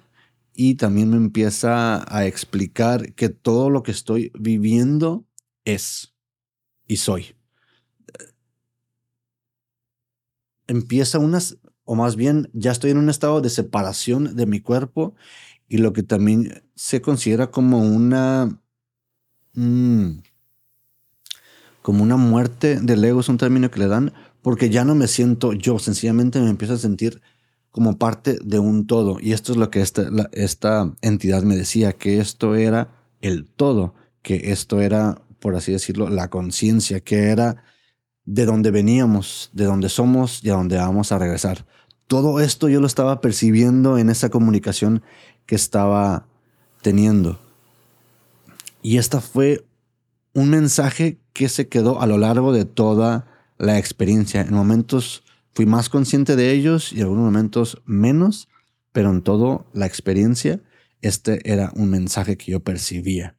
y 0.63 0.75
también 0.75 1.09
me 1.09 1.17
empieza 1.17 2.05
a 2.15 2.27
explicar 2.27 3.15
que 3.15 3.31
todo 3.31 3.71
lo 3.71 3.83
que 3.83 3.93
estoy 3.93 4.31
viviendo 4.39 5.25
es 5.65 6.13
y 6.87 6.99
soy. 6.99 7.35
Empieza 10.67 11.19
unas, 11.19 11.57
o 11.85 11.95
más 11.95 12.15
bien 12.15 12.51
ya 12.53 12.73
estoy 12.73 12.91
en 12.91 12.99
un 12.99 13.09
estado 13.09 13.41
de 13.41 13.49
separación 13.49 14.37
de 14.37 14.45
mi 14.45 14.61
cuerpo 14.61 15.15
y 15.67 15.79
lo 15.79 15.95
que 15.95 16.03
también 16.03 16.63
se 16.75 17.01
considera 17.01 17.51
como 17.51 17.79
una... 17.79 18.61
Mm, 19.55 20.19
como 21.81 22.03
una 22.03 22.19
muerte 22.19 22.79
del 22.83 23.03
ego, 23.03 23.21
es 23.21 23.31
un 23.31 23.39
término 23.39 23.71
que 23.71 23.81
le 23.81 23.89
dan, 23.89 24.13
porque 24.43 24.69
ya 24.69 24.85
no 24.85 24.95
me 24.95 25.09
siento 25.09 25.55
yo, 25.55 25.79
sencillamente 25.79 26.39
me 26.39 26.51
empiezo 26.51 26.75
a 26.75 26.77
sentir 26.77 27.23
como 27.71 27.99
parte 27.99 28.39
de 28.43 28.59
un 28.59 28.87
todo. 28.87 29.19
Y 29.21 29.33
esto 29.33 29.53
es 29.53 29.59
lo 29.59 29.71
que 29.71 29.81
esta, 29.81 30.09
esta 30.33 30.93
entidad 31.03 31.43
me 31.43 31.57
decía, 31.57 31.93
que 31.93 32.21
esto 32.21 32.55
era 32.55 32.91
el 33.21 33.47
todo, 33.47 33.95
que 34.23 34.53
esto 34.53 34.81
era, 34.81 35.23
por 35.39 35.55
así 35.55 35.73
decirlo, 35.73 36.09
la 36.09 36.29
conciencia, 36.29 37.01
que 37.01 37.29
era 37.29 37.63
de 38.25 38.45
donde 38.45 38.71
veníamos, 38.71 39.51
de 39.53 39.65
donde 39.65 39.89
somos 39.89 40.45
y 40.45 40.51
a 40.51 40.55
donde 40.55 40.77
vamos 40.77 41.13
a 41.13 41.19
regresar. 41.19 41.67
Todo 42.07 42.41
esto 42.41 42.69
yo 42.69 42.81
lo 42.81 42.87
estaba 42.87 43.21
percibiendo 43.21 43.99
en 43.99 44.11
esa 44.11 44.31
comunicación 44.31 45.03
que 45.47 45.55
estaba 45.55 46.27
teniendo. 46.83 47.41
Y 48.83 48.99
esta 48.99 49.21
fue 49.21 49.65
un 50.33 50.51
mensaje 50.51 51.21
que 51.33 51.49
se 51.49 51.69
quedó 51.69 52.01
a 52.01 52.07
lo 52.07 52.19
largo 52.19 52.53
de 52.53 52.65
toda 52.65 53.27
la 53.59 53.79
experiencia. 53.79 54.41
En 54.41 54.55
momentos 54.55 55.23
Fui 55.53 55.67
más 55.67 55.89
consciente 55.89 56.37
de 56.37 56.53
ellos 56.53 56.93
y 56.93 56.97
en 56.97 57.03
algunos 57.03 57.25
momentos 57.25 57.83
menos, 57.85 58.49
pero 58.93 59.11
en 59.11 59.23
todo 59.23 59.67
la 59.73 59.87
experiencia, 59.87 60.63
este 61.03 61.41
era 61.51 61.73
un 61.75 61.91
mensaje 61.91 62.37
que 62.37 62.53
yo 62.53 62.61
percibía. 62.61 63.37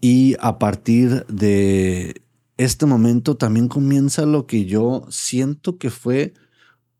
Y 0.00 0.36
a 0.40 0.58
partir 0.58 1.26
de 1.26 2.22
este 2.56 2.86
momento 2.86 3.36
también 3.36 3.68
comienza 3.68 4.26
lo 4.26 4.46
que 4.46 4.64
yo 4.64 5.06
siento 5.10 5.78
que 5.78 5.90
fue 5.90 6.34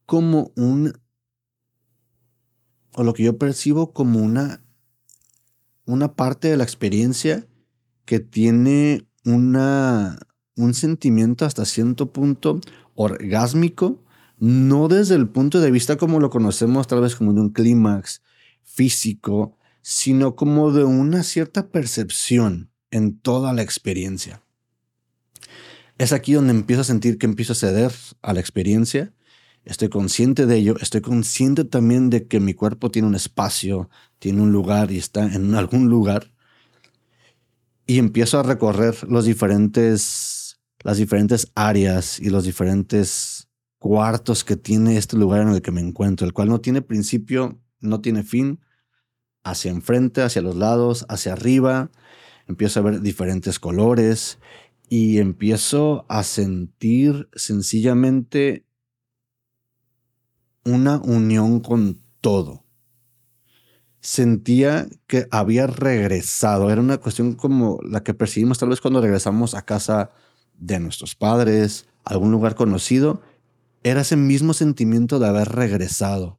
como 0.07 0.52
un, 0.57 0.95
o 2.95 3.05
lo 3.05 3.12
que 3.12 3.25
yo 3.25 3.38
percibo 3.38 3.93
como 3.93 4.21
una, 4.21 4.64
una 5.85 6.14
parte 6.14 6.49
de 6.49 6.57
la 6.57 6.64
experiencia 6.64 7.47
que 8.05 8.21
tiene 8.21 9.07
una, 9.25 10.19
un 10.57 10.75
sentimiento 10.75 11.45
hasta 11.45 11.64
cierto 11.64 12.12
punto 12.12 12.61
orgásmico, 12.99 14.02
no 14.38 14.88
desde 14.88 15.14
el 15.14 15.28
punto 15.28 15.61
de 15.61 15.71
vista 15.71 15.97
como 15.97 16.19
lo 16.19 16.31
conocemos 16.31 16.88
tal 16.88 17.00
vez 17.00 17.14
como 17.14 17.33
de 17.33 17.40
un 17.40 17.50
clímax 17.50 18.23
físico, 18.64 19.57
sino 19.83 20.35
como 20.35 20.73
de 20.73 20.85
una 20.85 21.23
cierta 21.23 21.69
percepción 21.69 22.71
en 22.90 23.17
toda 23.19 23.52
la 23.52 23.62
experiencia. 23.62 24.43
Es 25.97 26.12
aquí 26.12 26.33
donde 26.33 26.52
empiezo 26.52 26.83
a 26.83 26.85
sentir 26.85 27.19
que 27.19 27.26
empiezo 27.26 27.52
a 27.52 27.57
ceder 27.57 27.93
a 28.21 28.33
la 28.33 28.40
experiencia. 28.40 29.12
Estoy 29.64 29.88
consciente 29.88 30.47
de 30.47 30.57
ello, 30.57 30.76
estoy 30.81 31.00
consciente 31.00 31.64
también 31.64 32.11
de 32.11 32.26
que 32.26 32.40
mi 32.40 32.52
cuerpo 32.52 32.90
tiene 32.90 33.07
un 33.07 33.14
espacio, 33.14 33.90
tiene 34.19 34.43
un 34.43 34.50
lugar 34.50 34.90
y 34.90 34.99
está 34.99 35.23
en 35.23 35.55
algún 35.55 35.88
lugar. 35.88 36.33
Y 37.87 37.99
empiezo 37.99 38.40
a 38.40 38.43
recorrer 38.43 39.09
los 39.09 39.25
diferentes 39.25 40.27
las 40.82 40.97
diferentes 40.97 41.50
áreas 41.54 42.20
y 42.20 42.30
los 42.30 42.44
diferentes 42.44 43.49
cuartos 43.78 44.44
que 44.44 44.56
tiene 44.56 44.97
este 44.97 45.16
lugar 45.16 45.42
en 45.42 45.49
el 45.49 45.62
que 45.62 45.73
me 45.73 45.80
encuentro, 45.80 46.26
el 46.26 46.32
cual 46.32 46.49
no 46.49 46.61
tiene 46.61 46.82
principio, 46.82 47.61
no 47.80 48.00
tiene 48.00 48.23
fin, 48.23 48.61
hacia 49.44 49.70
enfrente, 49.70 50.23
hacia 50.23 50.42
los 50.42 50.56
lados, 50.56 51.06
hacia 51.08 51.32
arriba, 51.32 51.90
empiezo 52.47 52.80
a 52.80 52.82
ver 52.82 53.00
diferentes 53.00 53.58
colores 53.58 54.38
y 54.88 55.18
empiezo 55.18 56.06
a 56.08 56.23
sentir 56.23 57.28
sencillamente 57.35 58.64
una 60.64 60.99
unión 60.99 61.61
con 61.61 62.00
todo. 62.20 62.64
Sentía 64.00 64.87
que 65.06 65.26
había 65.30 65.66
regresado, 65.66 66.70
era 66.70 66.80
una 66.80 66.99
cuestión 66.99 67.35
como 67.35 67.80
la 67.82 68.02
que 68.02 68.14
percibimos 68.14 68.58
tal 68.58 68.68
vez 68.68 68.80
cuando 68.80 69.00
regresamos 69.00 69.54
a 69.54 69.62
casa 69.62 70.11
de 70.59 70.81
nuestros 70.81 71.15
padres, 71.15 71.87
algún 72.05 72.31
lugar 72.31 72.55
conocido, 72.55 73.23
era 73.83 74.03
ese 74.03 74.17
mismo 74.17 74.55
sentimiento 74.55 75.19
de 75.19 75.29
haber 75.29 75.49
regresado 75.49 76.38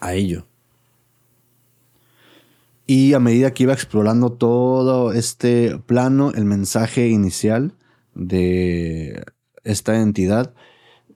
a 0.00 0.14
ello. 0.14 0.46
Y 2.86 3.14
a 3.14 3.20
medida 3.20 3.54
que 3.54 3.62
iba 3.62 3.72
explorando 3.72 4.32
todo 4.32 5.12
este 5.12 5.78
plano, 5.78 6.32
el 6.32 6.44
mensaje 6.44 7.08
inicial 7.08 7.74
de 8.14 9.24
esta 9.64 10.00
entidad 10.00 10.54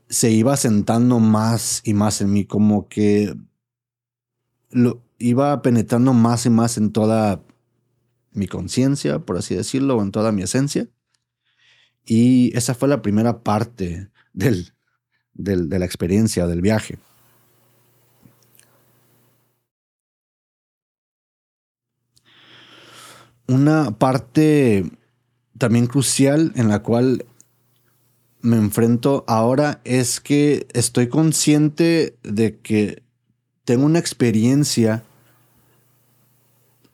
se 0.08 0.30
iba 0.30 0.56
sentando 0.56 1.18
más 1.20 1.82
y 1.84 1.92
más 1.92 2.22
en 2.22 2.32
mí, 2.32 2.46
como 2.46 2.88
que 2.88 3.34
lo 4.70 5.02
iba 5.18 5.60
penetrando 5.60 6.14
más 6.14 6.46
y 6.46 6.50
más 6.50 6.78
en 6.78 6.92
toda 6.92 7.42
mi 8.32 8.46
conciencia, 8.46 9.18
por 9.20 9.36
así 9.36 9.54
decirlo, 9.54 10.00
en 10.02 10.10
toda 10.10 10.32
mi 10.32 10.42
esencia. 10.42 10.88
Y 12.04 12.56
esa 12.56 12.74
fue 12.74 12.88
la 12.88 13.02
primera 13.02 13.42
parte 13.42 14.10
del, 14.32 14.72
de 15.34 15.78
la 15.78 15.84
experiencia, 15.84 16.46
del 16.46 16.62
viaje. 16.62 16.98
Una 23.46 23.98
parte 23.98 24.90
también 25.56 25.86
crucial 25.86 26.52
en 26.54 26.68
la 26.68 26.82
cual 26.82 27.24
me 28.40 28.56
enfrento 28.56 29.24
ahora 29.26 29.80
es 29.84 30.20
que 30.20 30.66
estoy 30.72 31.08
consciente 31.08 32.18
de 32.22 32.58
que 32.58 33.02
tengo 33.64 33.84
una 33.84 33.98
experiencia 33.98 35.04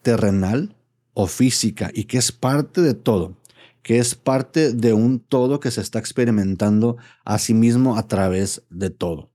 terrenal 0.02 0.73
o 1.14 1.26
física 1.26 1.90
y 1.94 2.04
que 2.04 2.18
es 2.18 2.32
parte 2.32 2.80
de 2.82 2.94
todo, 2.94 3.36
que 3.82 3.98
es 3.98 4.14
parte 4.14 4.72
de 4.72 4.92
un 4.92 5.20
todo 5.20 5.60
que 5.60 5.70
se 5.70 5.80
está 5.80 5.98
experimentando 5.98 6.96
a 7.24 7.38
sí 7.38 7.54
mismo 7.54 7.96
a 7.96 8.06
través 8.06 8.62
de 8.70 8.90
todo. 8.90 9.30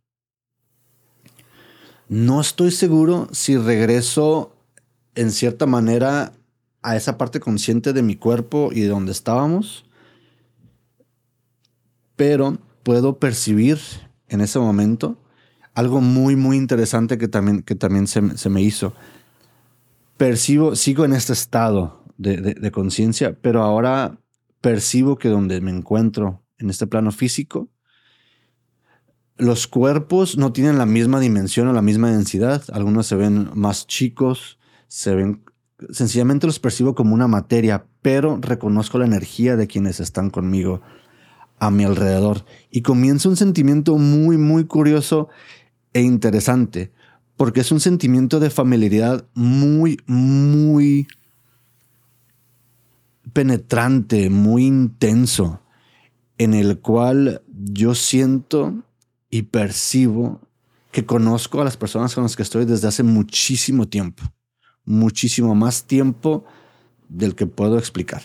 No 2.07 2.41
estoy 2.41 2.71
seguro 2.71 3.27
si 3.31 3.57
regreso 3.57 4.55
en 5.15 5.31
cierta 5.31 5.65
manera 5.65 6.33
a 6.81 6.95
esa 6.95 7.17
parte 7.17 7.39
consciente 7.39 7.93
de 7.93 8.01
mi 8.01 8.15
cuerpo 8.15 8.69
y 8.71 8.81
de 8.81 8.87
donde 8.87 9.11
estábamos, 9.11 9.85
pero 12.15 12.57
puedo 12.83 13.19
percibir 13.19 13.79
en 14.27 14.41
ese 14.41 14.59
momento 14.59 15.17
algo 15.73 16.01
muy, 16.01 16.35
muy 16.35 16.57
interesante 16.57 17.17
que 17.17 17.27
también, 17.27 17.61
que 17.61 17.75
también 17.75 18.07
se, 18.07 18.49
me 18.49 18.61
hizo. 18.61 18.93
Percibo, 20.19 20.75
sigo 20.75 21.05
en 21.05 21.13
este 21.13 21.31
estado 21.31 22.03
de, 22.17 22.35
de 22.37 22.71
conciencia, 22.71 23.39
pero 23.41 23.63
ahora 23.63 24.19
percibo 24.59 25.17
que 25.17 25.29
donde 25.29 25.61
me 25.61 25.71
encuentro 25.71 26.43
en 26.57 26.69
este 26.69 26.87
plano 26.87 27.13
físico, 27.13 27.69
los 29.37 29.67
cuerpos 29.67 30.37
no 30.37 30.51
tienen 30.51 30.77
la 30.77 30.85
misma 30.85 31.21
dimensión 31.21 31.69
o 31.69 31.73
la 31.73 31.81
misma 31.81 32.11
densidad. 32.11 32.61
Algunos 32.73 33.07
se 33.07 33.15
ven 33.15 33.49
más 33.53 33.87
chicos, 33.87 34.59
se 34.89 35.15
ven 35.15 35.45
sencillamente 35.91 36.47
los 36.47 36.59
percibo 36.59 36.93
como 36.95 37.13
una 37.15 37.29
materia, 37.29 37.85
pero 38.01 38.37
reconozco 38.41 38.99
la 38.99 39.05
energía 39.05 39.55
de 39.55 39.67
quienes 39.67 40.01
están 40.01 40.31
conmigo 40.31 40.81
a 41.59 41.71
mi 41.71 41.85
alrededor. 41.85 42.43
Y 42.69 42.81
comienza 42.81 43.29
un 43.29 43.37
sentimiento 43.37 43.97
muy, 43.97 44.37
muy 44.37 44.65
curioso 44.65 45.29
e 45.93 46.01
interesante, 46.01 46.91
porque 47.39 47.61
es 47.61 47.71
un 47.71 47.79
sentimiento 47.79 48.39
de 48.39 48.49
familiaridad 48.49 49.25
muy, 49.33 49.97
muy 50.05 51.07
penetrante, 53.31 54.29
muy 54.29 54.65
intenso, 54.65 55.61
en 56.37 56.53
el 56.53 56.79
cual 56.79 57.41
yo 57.47 57.95
siento 57.95 58.83
y 59.29 59.43
percibo 59.43 60.41
que 60.91 61.05
conozco 61.05 61.61
a 61.61 61.63
las 61.63 61.77
personas 61.77 62.13
con 62.13 62.23
las 62.23 62.35
que 62.35 62.43
estoy 62.43 62.65
desde 62.65 62.89
hace 62.89 63.03
muchísimo 63.03 63.87
tiempo 63.87 64.23
muchísimo 64.89 65.53
más 65.53 65.83
tiempo 65.83 66.45
del 67.07 67.35
que 67.35 67.45
puedo 67.45 67.77
explicar. 67.77 68.23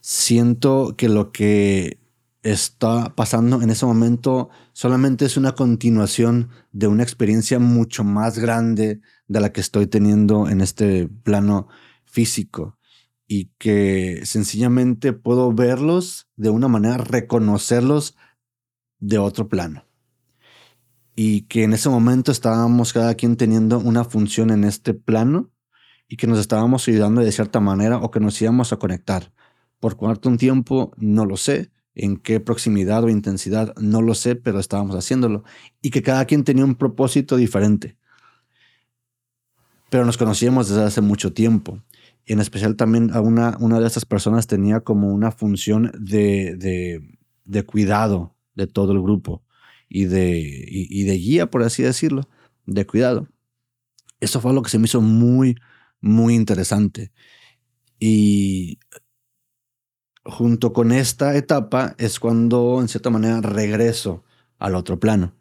Siento 0.00 0.94
que 0.96 1.08
lo 1.08 1.32
que 1.32 1.98
está 2.44 3.14
pasando 3.16 3.62
en 3.62 3.70
ese 3.70 3.86
momento 3.86 4.50
solamente 4.72 5.24
es 5.24 5.36
una 5.36 5.52
continuación 5.52 6.50
de 6.72 6.86
una 6.86 7.02
experiencia 7.02 7.58
mucho 7.58 8.04
más 8.04 8.38
grande 8.38 9.00
de 9.26 9.40
la 9.40 9.50
que 9.50 9.60
estoy 9.60 9.86
teniendo 9.86 10.48
en 10.48 10.60
este 10.60 11.08
plano 11.08 11.68
físico 12.04 12.78
y 13.26 13.46
que 13.58 14.20
sencillamente 14.24 15.14
puedo 15.14 15.52
verlos 15.52 16.28
de 16.36 16.50
una 16.50 16.68
manera, 16.68 16.98
reconocerlos 16.98 18.14
de 19.00 19.18
otro 19.18 19.48
plano 19.48 19.86
y 21.16 21.42
que 21.42 21.64
en 21.64 21.72
ese 21.72 21.88
momento 21.88 22.32
estábamos 22.32 22.92
cada 22.92 23.14
quien 23.14 23.36
teniendo 23.36 23.78
una 23.78 24.04
función 24.04 24.50
en 24.50 24.64
este 24.64 24.94
plano 24.94 25.50
y 26.08 26.16
que 26.16 26.26
nos 26.26 26.38
estábamos 26.38 26.86
ayudando 26.88 27.22
de 27.22 27.32
cierta 27.32 27.60
manera 27.60 27.98
o 27.98 28.10
que 28.10 28.20
nos 28.20 28.40
íbamos 28.42 28.72
a 28.72 28.76
conectar. 28.76 29.32
Por 29.80 29.96
cuánto 29.96 30.34
tiempo, 30.36 30.92
no 30.96 31.24
lo 31.24 31.36
sé, 31.36 31.70
en 31.94 32.16
qué 32.16 32.40
proximidad 32.40 33.04
o 33.04 33.08
intensidad, 33.08 33.74
no 33.76 34.02
lo 34.02 34.14
sé, 34.14 34.36
pero 34.36 34.58
estábamos 34.58 34.96
haciéndolo. 34.96 35.44
Y 35.80 35.90
que 35.90 36.02
cada 36.02 36.24
quien 36.24 36.44
tenía 36.44 36.64
un 36.64 36.74
propósito 36.74 37.36
diferente. 37.36 37.96
Pero 39.90 40.04
nos 40.04 40.18
conocíamos 40.18 40.68
desde 40.68 40.82
hace 40.82 41.00
mucho 41.00 41.32
tiempo. 41.32 41.80
Y 42.26 42.32
en 42.32 42.40
especial 42.40 42.76
también 42.76 43.10
a 43.12 43.20
una, 43.20 43.56
una 43.60 43.78
de 43.80 43.86
estas 43.86 44.04
personas 44.04 44.46
tenía 44.46 44.80
como 44.80 45.12
una 45.12 45.30
función 45.30 45.92
de, 45.98 46.56
de, 46.56 47.18
de 47.44 47.62
cuidado 47.64 48.34
de 48.54 48.66
todo 48.66 48.92
el 48.92 49.02
grupo 49.02 49.42
y 49.88 50.06
de, 50.06 50.40
y, 50.40 51.04
de 51.04 51.14
guía, 51.14 51.50
por 51.50 51.62
así 51.62 51.82
decirlo, 51.82 52.28
de 52.66 52.86
cuidado. 52.86 53.28
Eso 54.20 54.40
fue 54.40 54.52
lo 54.54 54.62
que 54.62 54.70
se 54.70 54.78
me 54.78 54.86
hizo 54.86 55.00
muy, 55.00 55.56
muy 56.00 56.34
interesante. 56.34 57.12
Y 58.00 58.78
junto 60.24 60.72
con 60.72 60.92
esta 60.92 61.36
etapa 61.36 61.94
es 61.98 62.18
cuando, 62.18 62.78
en 62.80 62.88
cierta 62.88 63.10
manera, 63.10 63.40
regreso 63.40 64.24
al 64.58 64.74
otro 64.74 64.98
plano, 64.98 65.34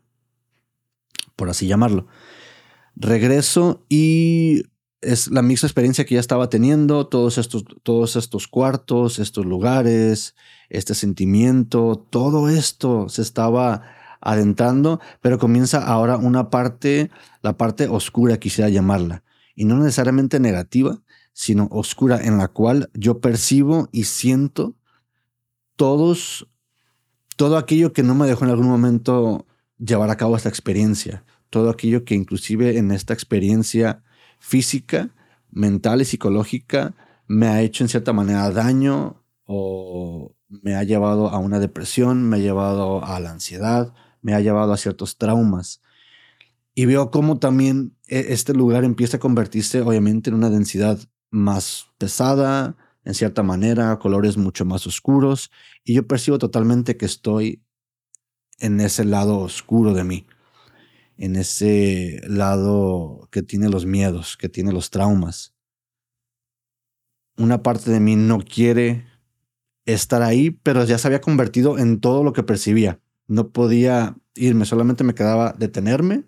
por 1.35 1.49
así 1.49 1.67
llamarlo. 1.67 2.07
Regreso 2.95 3.85
y 3.89 4.63
es 5.01 5.29
la 5.29 5.41
misma 5.41 5.67
experiencia 5.67 6.05
que 6.05 6.15
ya 6.15 6.19
estaba 6.19 6.49
teniendo, 6.49 7.07
todos 7.07 7.37
estos, 7.37 7.65
todos 7.83 8.15
estos 8.15 8.47
cuartos, 8.47 9.19
estos 9.19 9.45
lugares, 9.45 10.35
este 10.69 10.95
sentimiento, 10.95 12.05
todo 12.09 12.49
esto 12.49 13.09
se 13.09 13.21
estaba 13.21 13.81
adentrando, 14.21 15.01
pero 15.21 15.37
comienza 15.37 15.85
ahora 15.85 16.17
una 16.17 16.49
parte, 16.49 17.11
la 17.41 17.57
parte 17.57 17.87
oscura 17.89 18.37
quisiera 18.37 18.69
llamarla, 18.69 19.23
y 19.55 19.65
no 19.65 19.77
necesariamente 19.77 20.39
negativa, 20.39 21.01
sino 21.33 21.67
oscura 21.71 22.21
en 22.23 22.37
la 22.37 22.47
cual 22.47 22.89
yo 22.93 23.19
percibo 23.19 23.89
y 23.91 24.05
siento 24.05 24.75
todos, 25.75 26.47
todo 27.35 27.57
aquello 27.57 27.91
que 27.91 28.03
no 28.03 28.15
me 28.15 28.27
dejó 28.27 28.45
en 28.45 28.51
algún 28.51 28.67
momento 28.67 29.47
llevar 29.77 30.09
a 30.11 30.17
cabo 30.17 30.37
esta 30.37 30.49
experiencia, 30.49 31.25
todo 31.49 31.69
aquello 31.69 32.05
que 32.05 32.15
inclusive 32.15 32.77
en 32.77 32.91
esta 32.91 33.13
experiencia 33.13 34.03
física, 34.39 35.09
mental 35.49 36.01
y 36.01 36.05
psicológica 36.05 36.95
me 37.27 37.47
ha 37.47 37.61
hecho 37.61 37.83
en 37.83 37.89
cierta 37.89 38.13
manera 38.13 38.49
daño 38.51 39.23
o 39.45 40.35
me 40.47 40.75
ha 40.75 40.83
llevado 40.83 41.29
a 41.29 41.39
una 41.39 41.59
depresión, 41.59 42.29
me 42.29 42.37
ha 42.37 42.39
llevado 42.39 43.03
a 43.03 43.19
la 43.19 43.31
ansiedad, 43.31 43.93
me 44.21 44.33
ha 44.33 44.39
llevado 44.39 44.73
a 44.73 44.77
ciertos 44.77 45.17
traumas. 45.17 45.81
Y 46.75 46.85
veo 46.85 47.11
cómo 47.11 47.39
también 47.39 47.95
e, 48.07 48.27
este 48.29 48.53
lugar 48.53 48.83
empieza 48.83 49.17
a 49.17 49.19
convertirse 49.19 49.81
obviamente 49.81 50.29
en 50.29 50.35
una 50.35 50.49
densidad 50.49 50.99
más 51.33 51.87
pesada, 51.97 52.77
en 53.03 53.13
cierta 53.13 53.43
manera, 53.43 53.99
colores 53.99 54.37
mucho 54.37 54.63
más 54.63 54.87
oscuros, 54.87 55.51
y 55.83 55.93
yo 55.95 56.07
percibo 56.07 56.37
totalmente 56.37 56.95
que 56.95 57.05
estoy 57.05 57.61
en 58.59 58.79
ese 58.79 59.03
lado 59.03 59.39
oscuro 59.39 59.93
de 59.93 60.05
mí, 60.05 60.25
en 61.17 61.35
ese 61.35 62.21
lado 62.25 63.27
que 63.31 63.43
tiene 63.43 63.67
los 63.67 63.85
miedos, 63.85 64.37
que 64.37 64.47
tiene 64.47 64.71
los 64.71 64.89
traumas. 64.89 65.53
Una 67.35 67.61
parte 67.61 67.91
de 67.91 67.99
mí 67.99 68.15
no 68.15 68.39
quiere 68.39 69.05
estar 69.85 70.21
ahí, 70.21 70.51
pero 70.51 70.85
ya 70.85 70.97
se 70.97 71.07
había 71.07 71.19
convertido 71.19 71.77
en 71.77 71.99
todo 71.99 72.23
lo 72.23 72.31
que 72.31 72.43
percibía 72.43 73.01
no 73.27 73.49
podía 73.49 74.15
irme, 74.35 74.65
solamente 74.65 75.03
me 75.03 75.15
quedaba 75.15 75.53
detenerme 75.57 76.23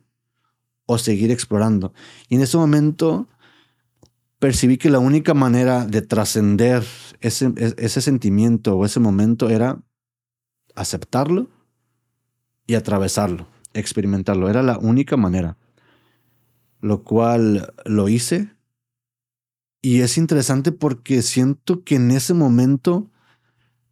o 0.85 0.97
seguir 0.97 1.31
explorando. 1.31 1.93
Y 2.29 2.35
en 2.35 2.41
ese 2.41 2.57
momento 2.57 3.27
percibí 4.39 4.77
que 4.77 4.89
la 4.89 4.99
única 4.99 5.33
manera 5.33 5.85
de 5.85 6.01
trascender 6.01 6.83
ese, 7.21 7.53
ese 7.77 8.01
sentimiento 8.01 8.75
o 8.75 8.85
ese 8.85 8.99
momento 8.99 9.49
era 9.49 9.81
aceptarlo 10.75 11.49
y 12.67 12.75
atravesarlo, 12.75 13.47
experimentarlo. 13.73 14.49
Era 14.49 14.63
la 14.63 14.77
única 14.77 15.17
manera. 15.17 15.57
Lo 16.81 17.03
cual 17.03 17.73
lo 17.85 18.09
hice. 18.09 18.51
Y 19.81 20.01
es 20.01 20.17
interesante 20.17 20.71
porque 20.71 21.21
siento 21.21 21.83
que 21.83 21.95
en 21.95 22.11
ese 22.11 22.33
momento 22.33 23.11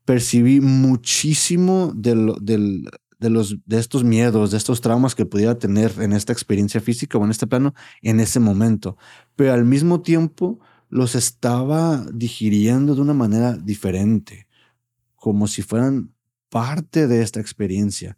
percibí 0.06 0.60
muchísimo 0.60 1.92
de, 1.96 2.90
de, 3.24 3.30
los, 3.30 3.58
de 3.66 3.80
estos 3.80 4.04
miedos, 4.04 4.52
de 4.52 4.58
estos 4.58 4.82
traumas 4.82 5.16
que 5.16 5.26
pudiera 5.26 5.58
tener 5.58 5.94
en 6.00 6.12
esta 6.12 6.34
experiencia 6.34 6.82
física 6.82 7.18
o 7.18 7.24
en 7.24 7.32
este 7.32 7.48
plano 7.48 7.74
en 8.02 8.20
ese 8.20 8.42
momento. 8.42 8.98
Pero 9.38 9.54
al 9.54 9.64
mismo 9.64 10.02
tiempo 10.02 10.60
los 10.90 11.16
estaba 11.16 12.06
digiriendo 12.14 12.96
de 12.96 13.02
una 13.02 13.14
manera 13.14 13.54
diferente, 13.54 14.48
como 15.16 15.48
si 15.48 15.62
fueran 15.62 16.14
parte 16.50 17.08
de 17.08 17.22
esta 17.22 17.40
experiencia, 17.40 18.18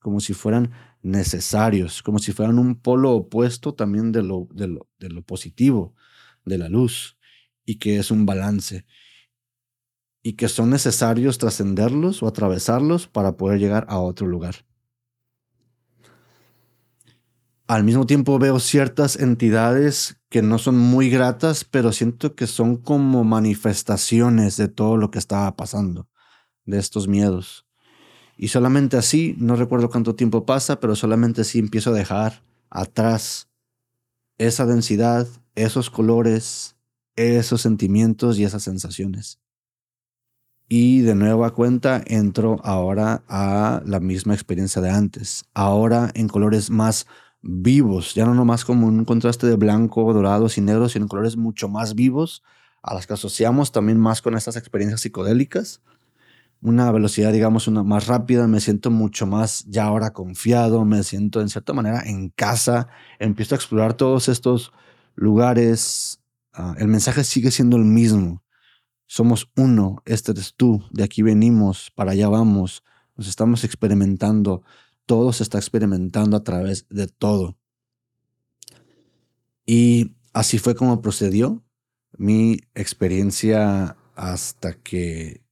como 0.00 0.20
si 0.20 0.32
fueran 0.32 0.72
necesarios, 1.02 2.02
como 2.02 2.18
si 2.18 2.32
fueran 2.32 2.58
un 2.58 2.76
polo 2.76 3.12
opuesto 3.12 3.74
también 3.74 4.10
de 4.10 4.22
lo, 4.22 4.48
de 4.52 4.68
lo, 4.68 4.88
de 4.98 5.10
lo 5.10 5.20
positivo, 5.20 5.94
de 6.46 6.56
la 6.56 6.70
luz, 6.70 7.18
y 7.66 7.76
que 7.76 7.98
es 7.98 8.10
un 8.10 8.24
balance 8.24 8.86
y 10.26 10.32
que 10.32 10.48
son 10.48 10.70
necesarios 10.70 11.38
trascenderlos 11.38 12.20
o 12.20 12.26
atravesarlos 12.26 13.06
para 13.06 13.36
poder 13.36 13.60
llegar 13.60 13.86
a 13.88 14.00
otro 14.00 14.26
lugar. 14.26 14.56
al 17.68 17.82
mismo 17.82 18.06
tiempo 18.06 18.38
veo 18.38 18.60
ciertas 18.60 19.16
entidades 19.16 20.18
que 20.28 20.42
no 20.42 20.58
son 20.58 20.78
muy 20.78 21.10
gratas, 21.10 21.64
pero 21.64 21.92
siento 21.92 22.34
que 22.34 22.46
son 22.46 22.76
como 22.76 23.24
manifestaciones 23.24 24.56
de 24.56 24.68
todo 24.68 24.96
lo 24.96 25.10
que 25.10 25.18
estaba 25.18 25.56
pasando, 25.56 26.08
de 26.64 26.78
estos 26.78 27.08
miedos. 27.08 27.66
Y 28.36 28.48
solamente 28.48 28.96
así, 28.96 29.34
no 29.38 29.56
recuerdo 29.56 29.90
cuánto 29.90 30.14
tiempo 30.14 30.44
pasa, 30.44 30.78
pero 30.78 30.94
solamente 30.94 31.40
así 31.40 31.58
empiezo 31.58 31.90
a 31.90 31.94
dejar 31.94 32.42
atrás 32.70 33.48
esa 34.38 34.66
densidad, 34.66 35.26
esos 35.54 35.90
colores, 35.90 36.76
esos 37.16 37.62
sentimientos 37.62 38.38
y 38.38 38.44
esas 38.44 38.62
sensaciones. 38.62 39.40
Y 40.68 41.02
de 41.02 41.14
nueva 41.14 41.54
cuenta 41.54 42.02
entro 42.06 42.60
ahora 42.64 43.22
a 43.28 43.82
la 43.84 44.00
misma 44.00 44.34
experiencia 44.34 44.82
de 44.82 44.90
antes, 44.90 45.44
ahora 45.54 46.10
en 46.14 46.26
colores 46.26 46.70
más 46.70 47.06
vivos, 47.40 48.14
ya 48.14 48.26
no 48.26 48.34
nomás 48.34 48.64
como 48.64 48.88
un 48.88 49.04
contraste 49.04 49.46
de 49.46 49.54
blanco, 49.54 50.12
dorado 50.12 50.48
y 50.54 50.60
negro, 50.60 50.88
sino 50.88 51.04
en 51.04 51.08
colores 51.08 51.36
mucho 51.36 51.68
más 51.68 51.94
vivos, 51.94 52.42
a 52.82 52.94
las 52.94 53.06
que 53.06 53.14
asociamos 53.14 53.70
también 53.70 53.98
más 54.00 54.22
con 54.22 54.36
estas 54.36 54.56
experiencias 54.56 55.00
psicodélicas. 55.02 55.82
Una 56.60 56.90
velocidad, 56.90 57.32
digamos, 57.32 57.68
una 57.68 57.84
más 57.84 58.08
rápida, 58.08 58.48
me 58.48 58.60
siento 58.60 58.90
mucho 58.90 59.26
más 59.26 59.64
ya 59.68 59.84
ahora 59.84 60.12
confiado, 60.12 60.84
me 60.84 61.04
siento 61.04 61.40
en 61.40 61.48
cierta 61.48 61.74
manera 61.74 62.02
en 62.04 62.30
casa, 62.30 62.88
empiezo 63.20 63.54
a 63.54 63.58
explorar 63.58 63.94
todos 63.94 64.28
estos 64.28 64.72
lugares. 65.14 66.20
Ah, 66.52 66.74
el 66.78 66.88
mensaje 66.88 67.22
sigue 67.22 67.52
siendo 67.52 67.76
el 67.76 67.84
mismo. 67.84 68.42
Somos 69.06 69.50
uno, 69.56 70.02
este 70.04 70.32
eres 70.32 70.54
tú, 70.56 70.82
de 70.90 71.04
aquí 71.04 71.22
venimos, 71.22 71.90
para 71.94 72.12
allá 72.12 72.28
vamos, 72.28 72.82
nos 73.16 73.28
estamos 73.28 73.64
experimentando 73.64 74.62
todo 75.06 75.32
se 75.32 75.44
está 75.44 75.58
experimentando 75.58 76.36
a 76.36 76.44
través 76.44 76.86
de 76.90 77.06
todo. 77.06 77.56
Y 79.64 80.12
así 80.32 80.58
fue 80.58 80.74
como 80.74 81.00
procedió 81.00 81.64
mi 82.18 82.60
experiencia 82.74 83.96
hasta 84.14 84.74
que 84.74 85.42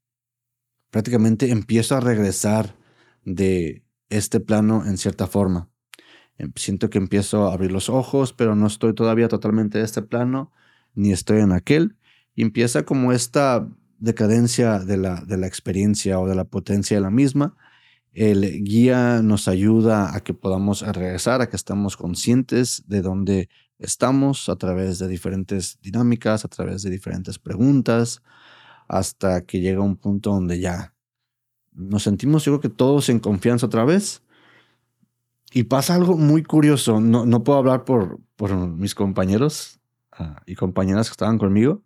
prácticamente 0.90 1.50
empiezo 1.50 1.96
a 1.96 2.00
regresar 2.00 2.76
de 3.24 3.84
este 4.10 4.40
plano 4.40 4.84
en 4.84 4.98
cierta 4.98 5.26
forma. 5.26 5.70
Em, 6.36 6.52
siento 6.56 6.90
que 6.90 6.98
empiezo 6.98 7.48
a 7.48 7.54
abrir 7.54 7.72
los 7.72 7.88
ojos, 7.88 8.32
pero 8.32 8.54
no 8.56 8.66
estoy 8.66 8.94
todavía 8.94 9.28
totalmente 9.28 9.78
de 9.78 9.84
este 9.84 10.02
plano, 10.02 10.52
ni 10.94 11.12
estoy 11.12 11.40
en 11.40 11.52
aquel. 11.52 11.96
Y 12.34 12.42
empieza 12.42 12.84
como 12.84 13.12
esta 13.12 13.68
decadencia 13.98 14.80
de 14.80 14.96
la, 14.96 15.22
de 15.24 15.36
la 15.36 15.46
experiencia 15.46 16.18
o 16.18 16.28
de 16.28 16.34
la 16.34 16.44
potencia 16.44 16.96
de 16.96 17.00
la 17.00 17.10
misma, 17.10 17.56
el 18.12 18.62
guía 18.62 19.22
nos 19.22 19.48
ayuda 19.48 20.14
a 20.14 20.20
que 20.20 20.34
podamos 20.34 20.82
regresar, 20.82 21.40
a 21.40 21.48
que 21.48 21.56
estemos 21.56 21.96
conscientes 21.96 22.84
de 22.86 23.02
dónde 23.02 23.48
estamos 23.78 24.48
a 24.48 24.56
través 24.56 24.98
de 25.00 25.08
diferentes 25.08 25.78
dinámicas, 25.82 26.44
a 26.44 26.48
través 26.48 26.82
de 26.82 26.90
diferentes 26.90 27.38
preguntas, 27.38 28.22
hasta 28.88 29.44
que 29.44 29.60
llega 29.60 29.80
un 29.80 29.96
punto 29.96 30.30
donde 30.30 30.60
ya 30.60 30.94
nos 31.72 32.04
sentimos, 32.04 32.44
yo 32.44 32.52
creo 32.52 32.60
que 32.60 32.76
todos 32.76 33.08
en 33.08 33.18
confianza 33.18 33.66
otra 33.66 33.84
vez. 33.84 34.22
Y 35.52 35.64
pasa 35.64 35.94
algo 35.94 36.16
muy 36.16 36.42
curioso. 36.42 37.00
No, 37.00 37.26
no 37.26 37.44
puedo 37.44 37.58
hablar 37.58 37.84
por, 37.84 38.20
por 38.36 38.56
mis 38.56 38.94
compañeros 38.94 39.80
ah, 40.12 40.42
y 40.46 40.54
compañeras 40.54 41.08
que 41.08 41.12
estaban 41.12 41.38
conmigo, 41.38 41.82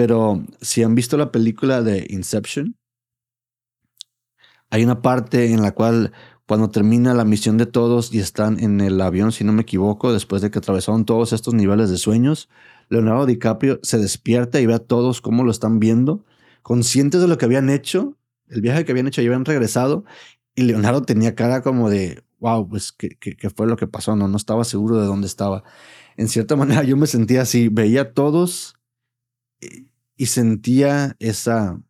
pero 0.00 0.42
si 0.62 0.82
han 0.82 0.94
visto 0.94 1.18
la 1.18 1.30
película 1.30 1.82
de 1.82 2.06
Inception, 2.08 2.74
hay 4.70 4.82
una 4.82 5.02
parte 5.02 5.52
en 5.52 5.60
la 5.60 5.72
cual 5.72 6.14
cuando 6.46 6.70
termina 6.70 7.12
la 7.12 7.26
misión 7.26 7.58
de 7.58 7.66
todos 7.66 8.10
y 8.10 8.18
están 8.18 8.58
en 8.60 8.80
el 8.80 8.98
avión, 9.02 9.30
si 9.30 9.44
no 9.44 9.52
me 9.52 9.60
equivoco, 9.60 10.10
después 10.14 10.40
de 10.40 10.50
que 10.50 10.58
atravesaron 10.58 11.04
todos 11.04 11.34
estos 11.34 11.52
niveles 11.52 11.90
de 11.90 11.98
sueños, 11.98 12.48
Leonardo 12.88 13.26
DiCaprio 13.26 13.78
se 13.82 13.98
despierta 13.98 14.58
y 14.58 14.64
ve 14.64 14.72
a 14.72 14.78
todos 14.78 15.20
cómo 15.20 15.44
lo 15.44 15.50
están 15.50 15.80
viendo, 15.80 16.24
conscientes 16.62 17.20
de 17.20 17.28
lo 17.28 17.36
que 17.36 17.44
habían 17.44 17.68
hecho, 17.68 18.16
el 18.48 18.62
viaje 18.62 18.86
que 18.86 18.92
habían 18.92 19.06
hecho 19.06 19.20
y 19.20 19.26
habían 19.26 19.44
regresado, 19.44 20.06
y 20.54 20.62
Leonardo 20.62 21.02
tenía 21.02 21.34
cara 21.34 21.60
como 21.60 21.90
de, 21.90 22.24
wow, 22.38 22.66
pues, 22.66 22.90
¿qué, 22.92 23.18
qué, 23.18 23.50
fue 23.50 23.66
lo 23.66 23.76
que 23.76 23.86
pasó? 23.86 24.16
No, 24.16 24.28
no 24.28 24.38
estaba 24.38 24.64
seguro 24.64 24.98
de 24.98 25.04
dónde 25.04 25.26
estaba. 25.26 25.62
En 26.16 26.28
cierta 26.28 26.56
manera 26.56 26.84
yo 26.84 26.96
me 26.96 27.06
sentía 27.06 27.42
así, 27.42 27.68
veía 27.68 28.00
a 28.00 28.12
todos 28.14 28.76
y, 29.60 29.89
y 30.20 30.26
sentía 30.26 31.16
esa, 31.18 31.80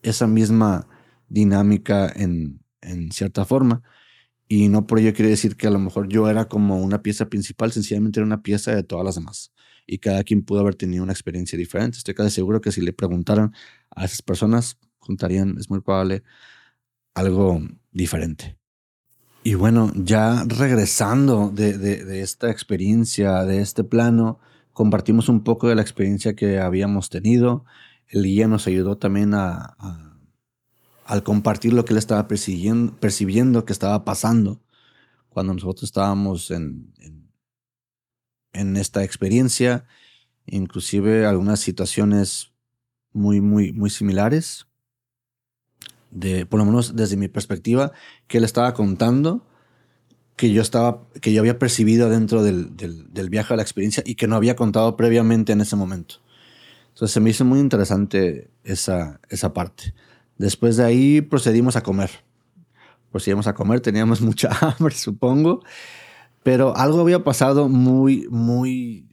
esa 0.00 0.28
misma 0.28 0.86
dinámica 1.28 2.08
en, 2.14 2.60
en 2.80 3.10
cierta 3.10 3.44
forma. 3.44 3.82
Y 4.46 4.68
no 4.68 4.86
por 4.86 5.00
ello 5.00 5.12
quiere 5.12 5.30
decir 5.30 5.56
que 5.56 5.66
a 5.66 5.70
lo 5.70 5.80
mejor 5.80 6.08
yo 6.08 6.30
era 6.30 6.44
como 6.44 6.80
una 6.80 7.02
pieza 7.02 7.28
principal, 7.28 7.72
sencillamente 7.72 8.20
era 8.20 8.26
una 8.28 8.44
pieza 8.44 8.76
de 8.76 8.84
todas 8.84 9.04
las 9.04 9.16
demás. 9.16 9.52
Y 9.88 9.98
cada 9.98 10.22
quien 10.22 10.44
pudo 10.44 10.60
haber 10.60 10.76
tenido 10.76 11.02
una 11.02 11.12
experiencia 11.12 11.58
diferente. 11.58 11.98
Estoy 11.98 12.14
casi 12.14 12.30
seguro 12.30 12.60
que 12.60 12.70
si 12.70 12.80
le 12.80 12.92
preguntaran 12.92 13.52
a 13.90 14.04
esas 14.04 14.22
personas, 14.22 14.78
contarían, 15.00 15.58
es 15.58 15.68
muy 15.68 15.80
probable, 15.80 16.22
algo 17.12 17.60
diferente. 17.90 18.56
Y 19.42 19.54
bueno, 19.54 19.90
ya 19.96 20.44
regresando 20.44 21.50
de, 21.52 21.76
de, 21.76 22.20
esta 22.20 22.52
experiencia, 22.52 23.42
de 23.42 23.62
este 23.62 23.82
plano, 23.82 24.38
compartimos 24.76 25.30
un 25.30 25.42
poco 25.42 25.68
de 25.68 25.74
la 25.74 25.80
experiencia 25.80 26.36
que 26.36 26.58
habíamos 26.58 27.08
tenido. 27.08 27.64
El 28.08 28.24
guía 28.24 28.46
nos 28.46 28.66
ayudó 28.66 28.98
también 28.98 29.32
a 29.32 29.76
al 31.06 31.22
compartir 31.22 31.72
lo 31.72 31.84
que 31.84 31.92
él 31.92 31.98
estaba 31.98 32.26
percibiendo, 32.26 32.94
percibiendo 32.96 33.64
que 33.64 33.72
estaba 33.72 34.04
pasando 34.04 34.60
cuando 35.28 35.54
nosotros 35.54 35.84
estábamos 35.84 36.50
en, 36.50 36.92
en, 38.52 38.76
esta 38.76 39.04
experiencia, 39.04 39.86
inclusive 40.46 41.26
algunas 41.26 41.60
situaciones 41.60 42.52
muy, 43.12 43.40
muy, 43.40 43.72
muy 43.72 43.90
similares, 43.90 44.66
de, 46.10 46.44
por 46.46 46.58
lo 46.58 46.64
menos 46.64 46.96
desde 46.96 47.16
mi 47.16 47.28
perspectiva, 47.28 47.92
que 48.26 48.38
él 48.38 48.44
estaba 48.44 48.74
contando 48.74 49.46
que 50.36 50.52
yo 50.52 50.60
estaba, 50.60 51.02
que 51.20 51.32
yo 51.32 51.40
había 51.40 51.58
percibido 51.58 52.10
dentro 52.10 52.42
del, 52.42 52.76
del, 52.76 53.30
viaje 53.30 53.54
a 53.54 53.56
la 53.56 53.62
experiencia 53.62 54.02
y 54.06 54.14
que 54.14 54.28
no 54.28 54.36
había 54.36 54.54
contado 54.54 54.96
previamente 54.96 55.52
en 55.52 55.62
ese 55.62 55.76
momento. 55.76 56.16
Entonces 56.88 57.12
se 57.12 57.20
me 57.20 57.30
hizo 57.30 57.44
muy 57.44 57.58
interesante 57.58 58.50
esa, 58.62 59.20
esa 59.30 59.54
parte. 59.54 59.94
Después 60.36 60.76
de 60.76 60.84
ahí 60.84 61.20
procedimos 61.22 61.76
a 61.76 61.82
comer. 61.82 62.10
Procedimos 63.10 63.46
a 63.46 63.54
comer, 63.54 63.80
teníamos 63.80 64.20
mucha 64.22 64.50
hambre, 64.60 64.94
supongo, 64.94 65.62
pero 66.42 66.76
algo 66.76 67.00
había 67.00 67.24
pasado 67.24 67.68
muy, 67.70 68.28
muy, 68.28 69.08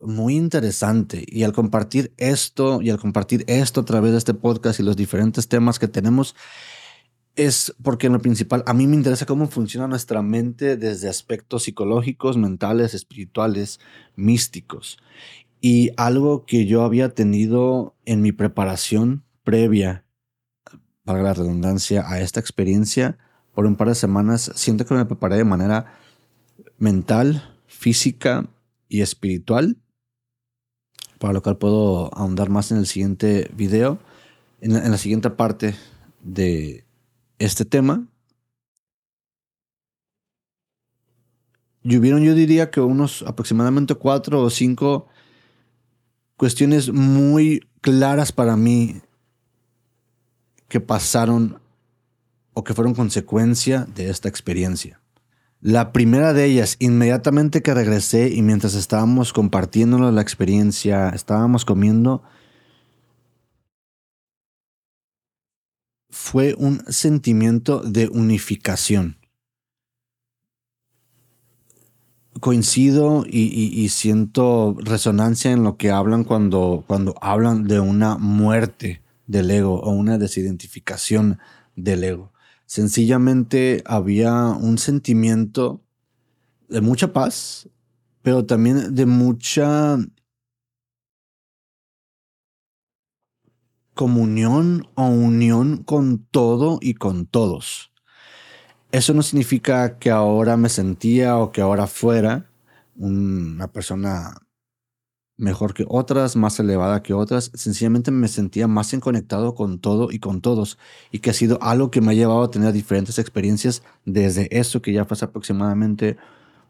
muy 0.00 0.36
interesante. 0.36 1.24
Y 1.26 1.42
al 1.42 1.52
compartir 1.52 2.12
esto, 2.18 2.80
y 2.82 2.90
al 2.90 3.00
compartir 3.00 3.44
esto 3.48 3.80
a 3.80 3.84
través 3.84 4.12
de 4.12 4.18
este 4.18 4.34
podcast 4.34 4.78
y 4.78 4.84
los 4.84 4.96
diferentes 4.96 5.48
temas 5.48 5.80
que 5.80 5.88
tenemos, 5.88 6.36
es 7.36 7.74
porque 7.82 8.06
en 8.06 8.14
lo 8.14 8.18
principal 8.18 8.64
a 8.66 8.72
mí 8.72 8.86
me 8.86 8.96
interesa 8.96 9.26
cómo 9.26 9.46
funciona 9.46 9.86
nuestra 9.86 10.22
mente 10.22 10.76
desde 10.76 11.08
aspectos 11.08 11.64
psicológicos, 11.64 12.38
mentales, 12.38 12.94
espirituales, 12.94 13.78
místicos. 14.16 14.98
Y 15.60 15.90
algo 15.96 16.46
que 16.46 16.66
yo 16.66 16.82
había 16.82 17.14
tenido 17.14 17.94
en 18.06 18.22
mi 18.22 18.32
preparación 18.32 19.24
previa 19.44 20.04
para 21.04 21.22
la 21.22 21.34
redundancia, 21.34 22.08
a 22.10 22.20
esta 22.20 22.40
experiencia 22.40 23.18
por 23.54 23.66
un 23.66 23.76
par 23.76 23.88
de 23.88 23.94
semanas, 23.94 24.50
siento 24.54 24.84
que 24.84 24.94
me 24.94 25.04
preparé 25.04 25.36
de 25.36 25.44
manera 25.44 25.94
mental, 26.78 27.54
física 27.66 28.48
y 28.88 29.02
espiritual, 29.02 29.76
para 31.18 31.32
lo 31.32 31.42
cual 31.42 31.56
puedo 31.56 32.14
ahondar 32.14 32.50
más 32.50 32.70
en 32.70 32.78
el 32.78 32.86
siguiente 32.86 33.50
video, 33.54 33.98
en 34.60 34.74
la, 34.74 34.84
en 34.84 34.90
la 34.90 34.98
siguiente 34.98 35.30
parte 35.30 35.74
de 36.22 36.85
este 37.38 37.64
tema. 37.64 38.06
Y 41.82 41.96
hubieron, 41.96 42.22
yo 42.24 42.34
diría 42.34 42.70
que 42.70 42.80
unos 42.80 43.22
aproximadamente 43.22 43.94
cuatro 43.94 44.42
o 44.42 44.50
cinco 44.50 45.06
cuestiones 46.36 46.92
muy 46.92 47.66
claras 47.80 48.32
para 48.32 48.56
mí 48.56 49.00
que 50.68 50.80
pasaron 50.80 51.60
o 52.54 52.64
que 52.64 52.74
fueron 52.74 52.94
consecuencia 52.94 53.86
de 53.94 54.10
esta 54.10 54.28
experiencia. 54.28 55.00
La 55.60 55.92
primera 55.92 56.32
de 56.32 56.44
ellas, 56.44 56.76
inmediatamente 56.78 57.62
que 57.62 57.74
regresé 57.74 58.30
y 58.30 58.42
mientras 58.42 58.74
estábamos 58.74 59.32
compartiendo 59.32 60.10
la 60.10 60.20
experiencia, 60.20 61.10
estábamos 61.10 61.64
comiendo, 61.64 62.22
fue 66.10 66.54
un 66.58 66.84
sentimiento 66.88 67.80
de 67.80 68.08
unificación. 68.08 69.18
Coincido 72.40 73.24
y, 73.26 73.88
siento 73.88 74.76
resonancia 74.78 75.52
en 75.52 75.64
lo 75.64 75.78
que 75.78 75.90
hablan 75.90 76.24
cuando, 76.24 76.84
cuando 76.86 77.14
hablan 77.22 77.64
de 77.64 77.80
una 77.80 78.18
muerte 78.18 79.02
del 79.26 79.50
ego 79.50 79.80
o 79.80 79.90
una 79.90 80.18
desidentificación 80.18 81.38
del 81.76 82.04
ego. 82.04 82.32
Sencillamente 82.66 83.82
había 83.86 84.34
un 84.34 84.76
sentimiento 84.76 85.80
de 86.68 86.80
mucha 86.80 87.12
paz, 87.12 87.68
pero 88.22 88.44
también 88.44 88.94
de 88.94 89.06
mucha 89.06 89.98
comunión 93.96 94.86
o 94.94 95.06
unión 95.08 95.78
con 95.82 96.24
todo 96.30 96.78
y 96.82 96.94
con 96.94 97.26
todos. 97.26 97.92
Eso 98.92 99.14
no 99.14 99.22
significa 99.22 99.98
que 99.98 100.10
ahora 100.10 100.56
me 100.56 100.68
sentía 100.68 101.38
o 101.38 101.50
que 101.50 101.62
ahora 101.62 101.86
fuera 101.86 102.50
una 102.94 103.72
persona 103.72 104.36
mejor 105.38 105.72
que 105.72 105.86
otras, 105.88 106.36
más 106.36 106.60
elevada 106.60 107.02
que 107.02 107.14
otras. 107.14 107.50
Sencillamente 107.54 108.10
me 108.10 108.28
sentía 108.28 108.68
más 108.68 108.92
en 108.92 109.00
conectado 109.00 109.54
con 109.54 109.80
todo 109.80 110.08
y 110.12 110.18
con 110.18 110.42
todos. 110.42 110.78
Y 111.10 111.20
que 111.20 111.30
ha 111.30 111.34
sido 111.34 111.58
algo 111.62 111.90
que 111.90 112.02
me 112.02 112.12
ha 112.12 112.14
llevado 112.14 112.42
a 112.42 112.50
tener 112.50 112.72
diferentes 112.74 113.18
experiencias 113.18 113.82
desde 114.04 114.48
eso 114.56 114.82
que 114.82 114.92
ya 114.92 115.06
fue 115.06 115.14
hace 115.14 115.24
aproximadamente 115.24 116.18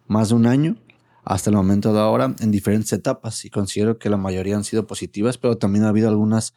más 0.06 0.28
de 0.28 0.36
un 0.36 0.46
año 0.46 0.76
hasta 1.24 1.50
el 1.50 1.56
momento 1.56 1.92
de 1.92 1.98
ahora 1.98 2.36
en 2.38 2.52
diferentes 2.52 2.92
etapas. 2.92 3.44
Y 3.44 3.50
considero 3.50 3.98
que 3.98 4.10
la 4.10 4.16
mayoría 4.16 4.56
han 4.56 4.64
sido 4.64 4.86
positivas, 4.86 5.38
pero 5.38 5.58
también 5.58 5.84
ha 5.84 5.88
habido 5.88 6.08
algunas 6.08 6.54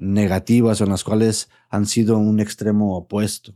negativas 0.00 0.80
o 0.80 0.84
en 0.84 0.90
las 0.90 1.04
cuales 1.04 1.48
han 1.68 1.86
sido 1.86 2.18
un 2.18 2.40
extremo 2.40 2.96
opuesto. 2.96 3.54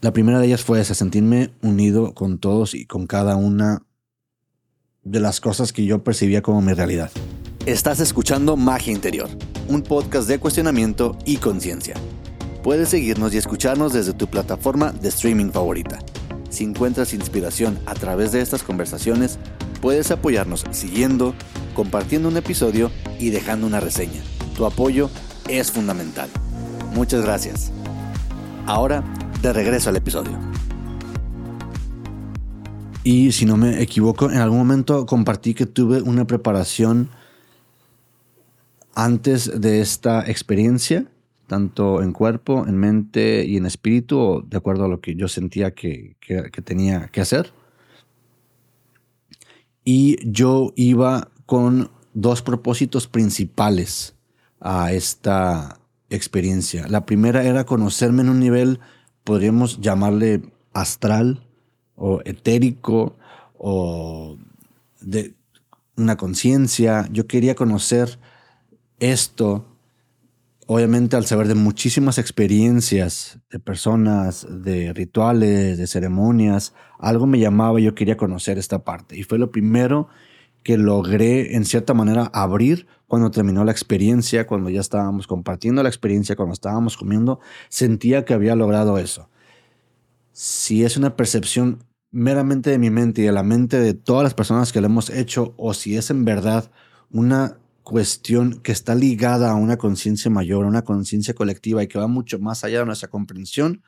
La 0.00 0.12
primera 0.12 0.38
de 0.38 0.46
ellas 0.46 0.62
fue 0.62 0.80
esa, 0.80 0.94
sentirme 0.94 1.50
unido 1.62 2.14
con 2.14 2.38
todos 2.38 2.74
y 2.74 2.86
con 2.86 3.06
cada 3.06 3.36
una 3.36 3.84
de 5.02 5.20
las 5.20 5.40
cosas 5.40 5.72
que 5.72 5.84
yo 5.84 6.04
percibía 6.04 6.42
como 6.42 6.62
mi 6.62 6.72
realidad. 6.72 7.10
Estás 7.66 7.98
escuchando 7.98 8.56
Magia 8.56 8.92
Interior, 8.92 9.28
un 9.68 9.82
podcast 9.82 10.28
de 10.28 10.38
cuestionamiento 10.38 11.18
y 11.24 11.38
conciencia. 11.38 11.96
Puedes 12.62 12.90
seguirnos 12.90 13.34
y 13.34 13.38
escucharnos 13.38 13.92
desde 13.92 14.12
tu 14.12 14.28
plataforma 14.28 14.92
de 14.92 15.08
streaming 15.08 15.50
favorita. 15.50 15.98
Si 16.50 16.64
encuentras 16.64 17.12
inspiración 17.12 17.78
a 17.86 17.94
través 17.94 18.32
de 18.32 18.40
estas 18.40 18.62
conversaciones, 18.62 19.38
puedes 19.80 20.10
apoyarnos 20.10 20.64
siguiendo, 20.70 21.34
compartiendo 21.74 22.28
un 22.28 22.36
episodio 22.36 22.90
y 23.18 23.30
dejando 23.30 23.66
una 23.66 23.80
reseña. 23.80 24.22
Tu 24.56 24.64
apoyo 24.64 25.10
es 25.48 25.70
fundamental. 25.70 26.30
Muchas 26.94 27.22
gracias. 27.22 27.70
Ahora, 28.64 29.04
de 29.42 29.52
regreso 29.52 29.90
al 29.90 29.96
episodio. 29.96 30.32
Y 33.04 33.32
si 33.32 33.44
no 33.44 33.58
me 33.58 33.82
equivoco, 33.82 34.30
en 34.30 34.38
algún 34.38 34.58
momento 34.58 35.04
compartí 35.04 35.52
que 35.52 35.66
tuve 35.66 36.00
una 36.00 36.26
preparación 36.26 37.10
antes 38.94 39.60
de 39.60 39.80
esta 39.80 40.26
experiencia, 40.26 41.06
tanto 41.46 42.02
en 42.02 42.12
cuerpo, 42.12 42.66
en 42.66 42.78
mente 42.78 43.44
y 43.44 43.58
en 43.58 43.66
espíritu, 43.66 44.42
de 44.48 44.56
acuerdo 44.56 44.86
a 44.86 44.88
lo 44.88 45.02
que 45.02 45.14
yo 45.14 45.28
sentía 45.28 45.72
que, 45.72 46.16
que 46.18 46.62
tenía 46.62 47.08
que 47.08 47.20
hacer. 47.20 47.52
Y 49.84 50.16
yo 50.28 50.72
iba 50.76 51.28
con 51.44 51.90
dos 52.14 52.40
propósitos 52.40 53.06
principales 53.06 54.15
a 54.60 54.92
esta 54.92 55.78
experiencia. 56.10 56.86
La 56.88 57.06
primera 57.06 57.44
era 57.44 57.64
conocerme 57.64 58.22
en 58.22 58.28
un 58.28 58.40
nivel, 58.40 58.80
podríamos 59.24 59.80
llamarle 59.80 60.42
astral 60.72 61.46
o 61.96 62.20
etérico 62.24 63.16
o 63.58 64.36
de 65.00 65.34
una 65.96 66.16
conciencia. 66.16 67.08
Yo 67.10 67.26
quería 67.26 67.54
conocer 67.54 68.18
esto, 69.00 69.66
obviamente 70.66 71.16
al 71.16 71.26
saber 71.26 71.48
de 71.48 71.54
muchísimas 71.54 72.18
experiencias 72.18 73.38
de 73.50 73.58
personas, 73.58 74.46
de 74.48 74.92
rituales, 74.92 75.78
de 75.78 75.86
ceremonias, 75.86 76.74
algo 76.98 77.26
me 77.26 77.38
llamaba, 77.38 77.80
yo 77.80 77.94
quería 77.94 78.16
conocer 78.16 78.58
esta 78.58 78.84
parte. 78.84 79.16
Y 79.16 79.22
fue 79.22 79.38
lo 79.38 79.50
primero 79.50 80.08
que 80.66 80.76
logré 80.76 81.54
en 81.54 81.64
cierta 81.64 81.94
manera 81.94 82.28
abrir 82.34 82.88
cuando 83.06 83.30
terminó 83.30 83.64
la 83.64 83.70
experiencia, 83.70 84.48
cuando 84.48 84.68
ya 84.68 84.80
estábamos 84.80 85.28
compartiendo 85.28 85.80
la 85.80 85.88
experiencia, 85.88 86.34
cuando 86.34 86.54
estábamos 86.54 86.96
comiendo, 86.96 87.38
sentía 87.68 88.24
que 88.24 88.34
había 88.34 88.56
logrado 88.56 88.98
eso. 88.98 89.30
Si 90.32 90.82
es 90.82 90.96
una 90.96 91.14
percepción 91.14 91.84
meramente 92.10 92.70
de 92.70 92.78
mi 92.78 92.90
mente 92.90 93.22
y 93.22 93.26
de 93.26 93.30
la 93.30 93.44
mente 93.44 93.78
de 93.78 93.94
todas 93.94 94.24
las 94.24 94.34
personas 94.34 94.72
que 94.72 94.80
lo 94.80 94.88
hemos 94.88 95.08
hecho, 95.08 95.54
o 95.56 95.72
si 95.72 95.96
es 95.96 96.10
en 96.10 96.24
verdad 96.24 96.68
una 97.12 97.58
cuestión 97.84 98.58
que 98.60 98.72
está 98.72 98.96
ligada 98.96 99.52
a 99.52 99.54
una 99.54 99.76
conciencia 99.76 100.32
mayor, 100.32 100.64
a 100.64 100.68
una 100.68 100.82
conciencia 100.82 101.32
colectiva 101.32 101.80
y 101.84 101.86
que 101.86 102.00
va 102.00 102.08
mucho 102.08 102.40
más 102.40 102.64
allá 102.64 102.80
de 102.80 102.86
nuestra 102.86 103.08
comprensión, 103.08 103.84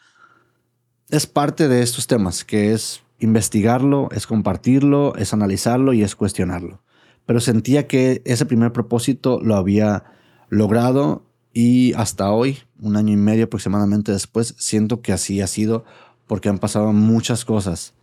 es 1.10 1.26
parte 1.26 1.66
de 1.66 1.82
estos 1.82 2.06
temas, 2.06 2.44
que 2.44 2.72
es 2.72 3.02
investigarlo, 3.18 4.08
es 4.12 4.26
compartirlo, 4.26 5.14
es 5.16 5.32
analizarlo 5.32 5.92
y 5.92 6.02
es 6.02 6.14
cuestionarlo. 6.16 6.82
Pero 7.26 7.40
sentía 7.40 7.86
que 7.86 8.22
ese 8.24 8.46
primer 8.46 8.72
propósito 8.72 9.40
lo 9.42 9.56
había 9.56 10.04
logrado 10.48 11.24
y 11.52 11.92
hasta 11.94 12.30
hoy, 12.30 12.58
un 12.80 12.96
año 12.96 13.12
y 13.12 13.16
medio 13.16 13.46
aproximadamente 13.46 14.12
después, 14.12 14.54
siento 14.58 15.02
que 15.02 15.12
así 15.12 15.40
ha 15.40 15.46
sido 15.46 15.84
porque 16.26 16.48
han 16.48 16.58
pasado 16.58 16.92
muchas 16.92 17.44
cosas 17.44 17.94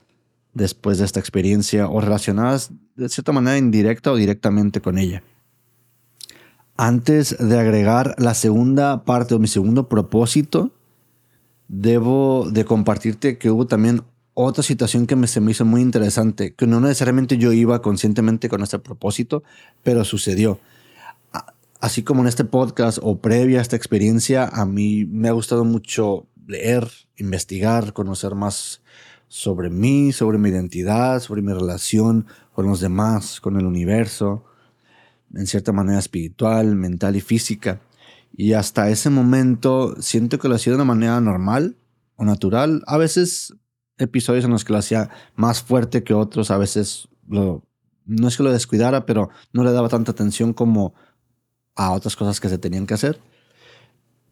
después 0.53 0.97
de 0.97 1.05
esta 1.05 1.19
experiencia 1.19 1.87
o 1.87 2.01
relacionadas 2.01 2.71
de 2.95 3.09
cierta 3.09 3.31
manera 3.31 3.57
indirecta 3.57 4.11
o 4.11 4.15
directamente 4.15 4.81
con 4.81 4.97
ella. 4.97 5.23
Antes 6.77 7.37
de 7.37 7.59
agregar 7.59 8.15
la 8.17 8.33
segunda 8.33 9.05
parte 9.05 9.35
o 9.35 9.39
mi 9.39 9.47
segundo 9.47 9.87
propósito, 9.87 10.71
debo 11.67 12.49
de 12.51 12.65
compartirte 12.65 13.37
que 13.37 13.49
hubo 13.49 13.67
también 13.67 14.03
otra 14.35 14.63
situación 14.63 15.07
que 15.07 15.15
me, 15.15 15.27
se 15.27 15.41
me 15.41 15.51
hizo 15.51 15.65
muy 15.65 15.81
interesante, 15.81 16.53
que 16.53 16.67
no 16.67 16.79
necesariamente 16.81 17.37
yo 17.37 17.53
iba 17.53 17.81
conscientemente 17.81 18.49
con 18.49 18.61
este 18.61 18.77
propósito, 18.77 19.43
pero 19.81 20.03
sucedió. 20.03 20.59
Así 21.79 22.03
como 22.03 22.21
en 22.21 22.27
este 22.27 22.43
podcast 22.43 22.99
o 23.01 23.19
previa 23.19 23.59
a 23.59 23.61
esta 23.61 23.77
experiencia, 23.77 24.47
a 24.47 24.65
mí 24.65 25.05
me 25.05 25.29
ha 25.29 25.31
gustado 25.31 25.63
mucho 25.63 26.27
leer, 26.47 26.87
investigar, 27.15 27.93
conocer 27.93 28.35
más 28.35 28.81
sobre 29.27 29.69
mí, 29.69 30.11
sobre 30.11 30.37
mi 30.37 30.49
identidad, 30.49 31.21
sobre 31.21 31.41
mi 31.41 31.53
relación 31.53 32.27
con 32.53 32.65
los 32.65 32.81
demás, 32.81 33.39
con 33.39 33.57
el 33.57 33.65
universo, 33.65 34.43
en 35.33 35.47
cierta 35.47 35.71
manera 35.71 35.99
espiritual, 35.99 36.75
mental 36.75 37.15
y 37.15 37.21
física. 37.21 37.81
Y 38.35 38.53
hasta 38.53 38.89
ese 38.89 39.09
momento 39.09 39.95
siento 40.01 40.39
que 40.39 40.49
lo 40.49 40.55
hacía 40.55 40.71
de 40.71 40.77
una 40.77 40.85
manera 40.85 41.21
normal 41.21 41.77
o 42.17 42.25
natural. 42.25 42.83
A 42.85 42.97
veces 42.97 43.55
episodios 43.97 44.45
en 44.45 44.51
los 44.51 44.65
que 44.65 44.73
lo 44.73 44.79
hacía 44.79 45.09
más 45.35 45.61
fuerte 45.61 46.03
que 46.03 46.13
otros, 46.13 46.51
a 46.51 46.57
veces 46.57 47.07
lo, 47.27 47.63
no 48.05 48.27
es 48.27 48.37
que 48.37 48.43
lo 48.43 48.51
descuidara, 48.51 49.05
pero 49.05 49.29
no 49.53 49.63
le 49.63 49.71
daba 49.71 49.89
tanta 49.89 50.11
atención 50.11 50.53
como 50.53 50.93
a 51.75 51.91
otras 51.91 52.15
cosas 52.15 52.39
que 52.39 52.49
se 52.49 52.57
tenían 52.57 52.85
que 52.85 52.93
hacer. 52.93 53.19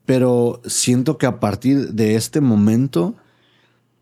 Pero 0.06 0.62
siento 0.65 1.17
que 1.17 1.26
a 1.26 1.39
partir 1.39 1.93
de 1.93 2.15
este 2.15 2.41
momento, 2.41 3.15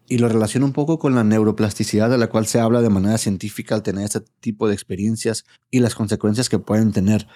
y 0.08 0.18
lo 0.18 0.28
relaciono 0.28 0.66
un 0.66 0.74
poco 0.74 1.00
con 1.00 1.16
la 1.16 1.24
neuroplasticidad 1.24 2.10
de 2.10 2.18
la 2.18 2.28
cual 2.28 2.48
se 2.48 2.60
habla 2.60 2.82
de 2.82 2.90
manera 2.90 3.18
científica 3.18 3.76
al 3.76 3.84
tener 3.84 4.06
este 4.06 4.22
tipo 4.40 4.68
de 4.68 4.74
experiencias 4.74 5.46
y 5.70 5.80
las 5.80 5.96
consecuencias 5.96 6.50
que 6.50 6.60
pueden 6.60 6.92
tener. 6.92 7.28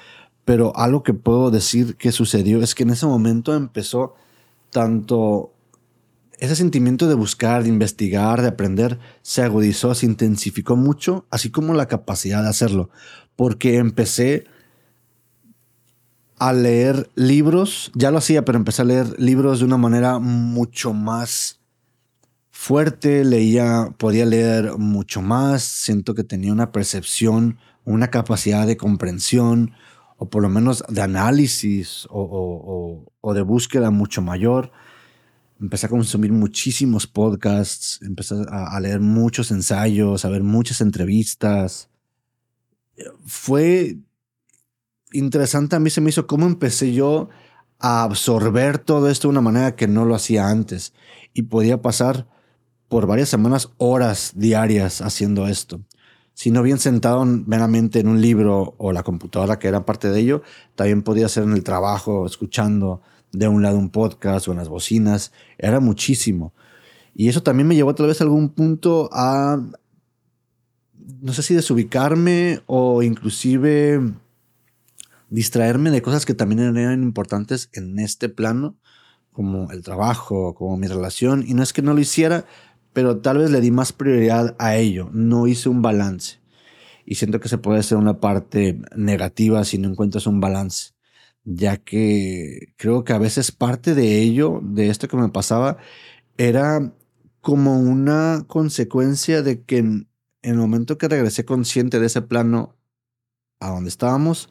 Pero 0.43 0.75
algo 0.75 1.03
que 1.03 1.13
puedo 1.13 1.51
decir 1.51 1.95
que 1.95 2.11
sucedió 2.11 2.61
es 2.61 2.75
que 2.75 2.83
en 2.83 2.91
ese 2.91 3.05
momento 3.05 3.55
empezó 3.55 4.15
tanto 4.71 5.54
ese 6.39 6.55
sentimiento 6.55 7.07
de 7.07 7.15
buscar, 7.15 7.63
de 7.63 7.69
investigar, 7.69 8.41
de 8.41 8.49
aprender, 8.49 8.99
se 9.21 9.41
agudizó, 9.41 9.95
se 9.95 10.05
intensificó 10.05 10.75
mucho, 10.75 11.25
así 11.29 11.49
como 11.49 11.73
la 11.73 11.87
capacidad 11.87 12.43
de 12.43 12.49
hacerlo, 12.49 12.89
porque 13.35 13.77
empecé 13.77 14.45
a 16.37 16.51
leer 16.51 17.09
libros, 17.15 17.91
ya 17.95 18.11
lo 18.11 18.17
hacía, 18.17 18.43
pero 18.43 18.57
empecé 18.57 18.81
a 18.81 18.85
leer 18.85 19.19
libros 19.19 19.59
de 19.59 19.65
una 19.65 19.77
manera 19.77 20.19
mucho 20.19 20.93
más 20.93 21.61
fuerte, 22.51 23.23
leía, 23.23 23.93
podía 23.97 24.25
leer 24.25 24.77
mucho 24.77 25.21
más, 25.21 25.63
siento 25.63 26.13
que 26.13 26.23
tenía 26.23 26.51
una 26.51 26.71
percepción, 26.71 27.57
una 27.85 28.09
capacidad 28.09 28.67
de 28.67 28.77
comprensión, 28.77 29.71
o 30.17 30.29
por 30.29 30.41
lo 30.41 30.49
menos 30.49 30.83
de 30.87 31.01
análisis 31.01 32.07
o, 32.09 33.05
o 33.21 33.33
de 33.33 33.41
búsqueda 33.41 33.91
mucho 33.91 34.21
mayor 34.21 34.71
empecé 35.59 35.85
a 35.85 35.89
consumir 35.89 36.31
muchísimos 36.31 37.07
podcasts, 37.07 37.99
empecé 38.01 38.35
a, 38.49 38.79
leer 38.79 38.99
muchos 38.99 39.51
ensayos, 39.51 40.25
a 40.25 40.29
ver 40.29 40.43
muchas 40.43 40.81
entrevistas. 40.81 41.89
Fue 43.25 43.97
interesante, 45.11 45.75
a 45.75 45.79
mí 45.79 45.89
se 45.89 46.01
me 46.01 46.09
hizo 46.09 46.27
cómo 46.27 46.45
empecé 46.45 46.93
yo 46.93 47.29
a 47.79 48.03
absorber 48.03 48.79
todo 48.79 49.09
esto 49.09 49.27
de 49.27 49.33
una 49.33 49.41
manera 49.41 49.75
que 49.75 49.87
no 49.87 50.05
lo 50.05 50.15
hacía 50.15 50.49
antes 50.49 50.93
y 51.33 51.43
podía 51.43 51.81
pasar 51.81 52.27
por 52.87 53.07
varias 53.07 53.29
semanas 53.29 53.69
horas 53.77 54.33
diarias 54.35 55.01
haciendo 55.01 55.47
esto. 55.47 55.81
Si 56.33 56.51
no 56.51 56.63
bien 56.63 56.79
sentado 56.79 57.25
meramente 57.25 57.99
en 57.99 58.09
un 58.09 58.21
libro 58.21 58.75
o 58.77 58.91
la 58.91 59.03
computadora 59.03 59.57
que 59.57 59.69
era 59.69 59.85
parte 59.85 60.09
de 60.09 60.19
ello, 60.19 60.41
también 60.75 61.01
podía 61.01 61.29
ser 61.29 61.43
en 61.43 61.53
el 61.53 61.63
trabajo, 61.63 62.25
escuchando, 62.25 63.01
de 63.35 63.47
un 63.47 63.61
lado 63.61 63.77
un 63.77 63.89
podcast 63.89 64.47
o 64.47 64.51
en 64.51 64.57
las 64.57 64.69
bocinas, 64.69 65.31
era 65.57 65.79
muchísimo. 65.79 66.53
Y 67.13 67.29
eso 67.29 67.43
también 67.43 67.67
me 67.67 67.75
llevó 67.75 67.95
tal 67.95 68.07
vez 68.07 68.19
a 68.19 68.23
algún 68.23 68.49
punto 68.49 69.09
a, 69.11 69.57
no 71.21 71.33
sé 71.33 71.43
si 71.43 71.53
desubicarme 71.53 72.61
o 72.65 73.03
inclusive 73.03 74.01
distraerme 75.29 75.91
de 75.91 76.01
cosas 76.01 76.25
que 76.25 76.33
también 76.33 76.77
eran 76.77 77.03
importantes 77.03 77.69
en 77.73 77.99
este 77.99 78.29
plano, 78.29 78.75
como 79.31 79.71
el 79.71 79.83
trabajo, 79.83 80.55
como 80.55 80.77
mi 80.77 80.87
relación. 80.87 81.43
Y 81.45 81.53
no 81.53 81.63
es 81.63 81.73
que 81.73 81.81
no 81.81 81.93
lo 81.93 81.99
hiciera, 81.99 82.45
pero 82.93 83.17
tal 83.19 83.39
vez 83.39 83.51
le 83.51 83.61
di 83.61 83.71
más 83.71 83.91
prioridad 83.91 84.55
a 84.59 84.75
ello. 84.75 85.09
No 85.11 85.47
hice 85.47 85.69
un 85.69 85.81
balance. 85.81 86.39
Y 87.05 87.15
siento 87.15 87.39
que 87.39 87.49
se 87.49 87.57
puede 87.57 87.79
hacer 87.79 87.97
una 87.97 88.19
parte 88.19 88.81
negativa 88.95 89.63
si 89.63 89.77
no 89.77 89.89
encuentras 89.89 90.25
un 90.25 90.39
balance. 90.39 90.94
Ya 91.45 91.77
que 91.77 92.73
creo 92.77 93.03
que 93.03 93.13
a 93.13 93.19
veces 93.19 93.51
parte 93.51 93.95
de 93.95 94.19
ello, 94.19 94.59
de 94.63 94.89
esto 94.89 95.07
que 95.07 95.17
me 95.17 95.29
pasaba, 95.29 95.77
era 96.37 96.93
como 97.41 97.79
una 97.79 98.43
consecuencia 98.47 99.43
de 99.43 99.63
que 99.63 99.77
en, 99.77 100.09
el 100.41 100.55
momento 100.55 100.97
que 100.97 101.07
regresé 101.07 101.45
consciente 101.45 101.99
de 101.99 102.07
ese 102.07 102.21
plano 102.21 102.75
a 103.59 103.69
donde 103.69 103.89
estábamos, 103.89 104.49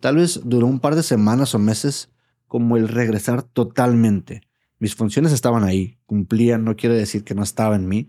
tal 0.00 0.16
vez 0.16 0.40
duró 0.44 0.66
un 0.66 0.80
par 0.80 0.94
de 0.94 1.02
semanas 1.02 1.54
o 1.54 1.58
meses 1.58 2.10
como 2.46 2.76
el 2.76 2.88
regresar 2.88 3.42
totalmente. 3.42 4.42
Mis 4.78 4.94
funciones 4.94 5.32
estaban 5.32 5.64
ahí, 5.64 5.98
cumplían, 6.06 6.64
no 6.64 6.76
quiere 6.76 6.96
decir 6.96 7.24
que 7.24 7.34
no 7.34 7.42
estaba 7.42 7.76
en 7.76 7.88
mí, 7.88 8.06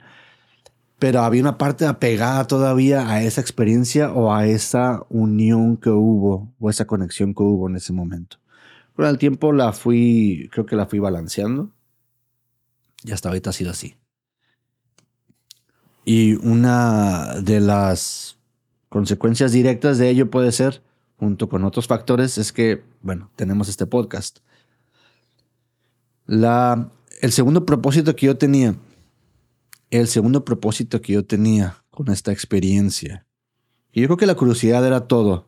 pero 1.00 1.22
había 1.22 1.42
una 1.42 1.58
parte 1.58 1.86
apegada 1.86 2.46
todavía 2.48 3.10
a 3.10 3.22
esa 3.24 3.42
experiencia 3.42 4.12
o 4.12 4.34
a 4.34 4.48
esa 4.48 5.04
unión 5.10 5.78
que 5.78 5.90
hubo 5.90 6.54
o 6.60 6.70
esa 6.70 6.86
conexión 6.86 7.34
que 7.34 7.44
hubo 7.44 7.70
en 7.70 7.76
ese 7.76 7.94
momento. 7.94 8.38
Con 8.96 9.06
el 9.06 9.18
tiempo 9.20 9.54
la 9.54 9.74
fui, 9.74 10.50
creo 10.52 10.66
que 10.66 10.76
la 10.76 10.88
fui 10.88 11.00
balanceando 11.00 11.72
y 13.04 13.12
hasta 13.12 13.30
ahorita 13.30 13.52
ha 13.52 13.54
sido 13.54 13.72
así. 13.72 13.96
Y 16.04 16.34
una 16.46 17.36
de 17.42 17.60
las 17.60 18.40
consecuencias 18.90 19.52
directas 19.52 19.98
de 19.98 20.10
ello 20.10 20.32
puede 20.32 20.52
ser, 20.52 20.82
junto 21.18 21.50
con 21.50 21.64
otros 21.64 21.86
factores, 21.86 22.38
es 22.38 22.52
que, 22.52 22.84
bueno, 23.02 23.30
tenemos 23.36 23.70
este 23.70 23.86
podcast. 23.86 24.40
La, 26.26 26.90
el 27.22 27.32
segundo 27.32 27.66
propósito 27.66 28.16
que 28.16 28.26
yo 28.26 28.38
tenía 28.38 28.76
el 29.92 30.08
segundo 30.08 30.44
propósito 30.44 31.02
que 31.02 31.14
yo 31.14 31.26
tenía 31.26 31.84
con 31.92 32.10
esta 32.10 32.32
experiencia. 32.32 33.26
Y 33.92 34.02
yo 34.02 34.08
creo 34.08 34.18
que 34.18 34.26
la 34.26 34.36
curiosidad 34.36 34.86
era 34.86 35.08
todo, 35.08 35.48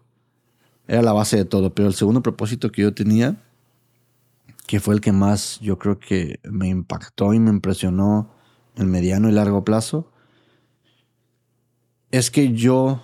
era 0.88 1.02
la 1.02 1.14
base 1.14 1.38
de 1.38 1.46
todo, 1.46 1.74
pero 1.74 1.88
el 1.88 1.94
segundo 1.94 2.22
propósito 2.22 2.72
que 2.72 2.82
yo 2.82 2.94
tenía, 2.94 3.44
que 4.66 4.80
fue 4.80 4.96
el 4.96 5.02
que 5.02 5.12
más 5.12 5.60
yo 5.60 5.78
creo 5.78 6.00
que 6.00 6.40
me 6.44 6.68
impactó 6.68 7.34
y 7.34 7.40
me 7.40 7.50
impresionó 7.50 8.34
en 8.76 8.90
mediano 8.90 9.30
y 9.30 9.34
largo 9.34 9.64
plazo, 9.64 10.12
es 12.12 12.32
que 12.32 12.54
yo 12.54 13.02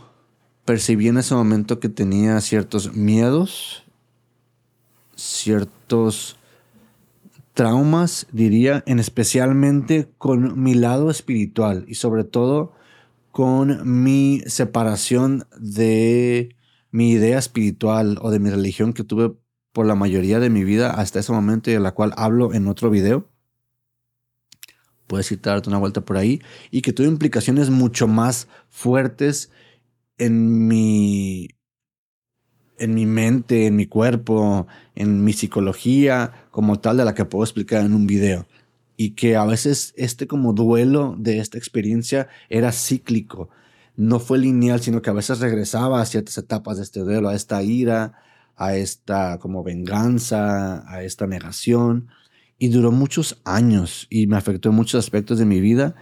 percibí 0.64 1.08
en 1.08 1.18
ese 1.18 1.36
momento 1.36 1.80
que 1.80 1.90
tenía 1.90 2.42
ciertos 2.42 2.96
miedos, 2.96 3.84
ciertos 5.16 6.38
traumas, 7.56 8.28
diría, 8.32 8.84
en 8.86 9.00
especialmente 9.00 10.12
con 10.20 10.62
mi 10.62 10.76
lado 10.76 11.10
espiritual 11.10 11.86
y 11.88 11.96
sobre 11.96 12.26
todo 12.26 12.74
con 13.32 14.04
mi 14.04 14.42
separación 14.46 15.48
de 15.58 16.56
mi 16.92 17.12
idea 17.12 17.40
espiritual 17.40 18.20
o 18.22 18.30
de 18.30 18.40
mi 18.40 18.50
religión 18.50 18.94
que 18.94 19.04
tuve 19.04 19.34
por 19.72 19.86
la 19.86 19.96
mayoría 19.96 20.40
de 20.40 20.50
mi 20.50 20.64
vida 20.64 20.92
hasta 20.92 21.20
ese 21.20 21.32
momento 21.32 21.70
y 21.70 21.74
de 21.74 21.80
la 21.80 21.94
cual 21.94 22.14
hablo 22.18 22.54
en 22.54 22.68
otro 22.68 22.90
video. 22.90 23.30
Puedes 25.08 25.32
ir 25.32 25.42
darte 25.42 25.70
una 25.70 25.78
vuelta 25.78 26.02
por 26.02 26.18
ahí 26.18 26.42
y 26.72 26.82
que 26.82 26.94
tuve 26.94 27.08
implicaciones 27.08 27.70
mucho 27.70 28.08
más 28.08 28.48
fuertes 28.70 29.52
en 30.18 30.68
mi 30.68 31.55
en 32.78 32.94
mi 32.94 33.06
mente, 33.06 33.68
en 33.68 33.76
mi 33.76 33.86
cuerpo, 33.86 34.68
en 34.96 35.24
mi 35.24 35.34
psicología 35.34 36.48
como 36.52 36.80
tal 36.80 36.98
de 36.98 37.06
la 37.06 37.14
que 37.14 37.26
puedo 37.26 37.44
explicar 37.44 37.86
en 37.86 37.94
un 37.94 38.08
video. 38.08 38.48
Y 38.98 39.12
que 39.12 39.36
a 39.36 39.46
veces 39.46 39.94
este 39.98 40.28
como 40.28 40.54
duelo 40.54 41.16
de 41.18 41.40
esta 41.40 41.58
experiencia 41.58 42.28
era 42.50 42.72
cíclico. 42.72 43.50
No 43.98 44.20
fue 44.20 44.38
lineal, 44.38 44.82
sino 44.82 45.02
que 45.02 45.10
a 45.10 45.14
veces 45.14 45.40
regresaba 45.40 46.02
a 46.02 46.06
ciertas 46.06 46.38
etapas 46.38 46.78
de 46.78 46.84
este 46.84 47.02
duelo, 47.02 47.30
a 47.30 47.36
esta 47.36 47.62
ira, 47.64 48.14
a 48.56 48.76
esta 48.76 49.38
como 49.40 49.64
venganza, 49.64 50.90
a 50.90 51.04
esta 51.04 51.28
negación. 51.28 52.08
Y 52.58 52.70
duró 52.70 52.92
muchos 52.92 53.42
años 53.44 54.08
y 54.10 54.28
me 54.28 54.38
afectó 54.38 54.70
en 54.70 54.76
muchos 54.76 55.04
aspectos 55.04 55.40
de 55.40 55.46
mi 55.46 55.60
vida 55.60 55.96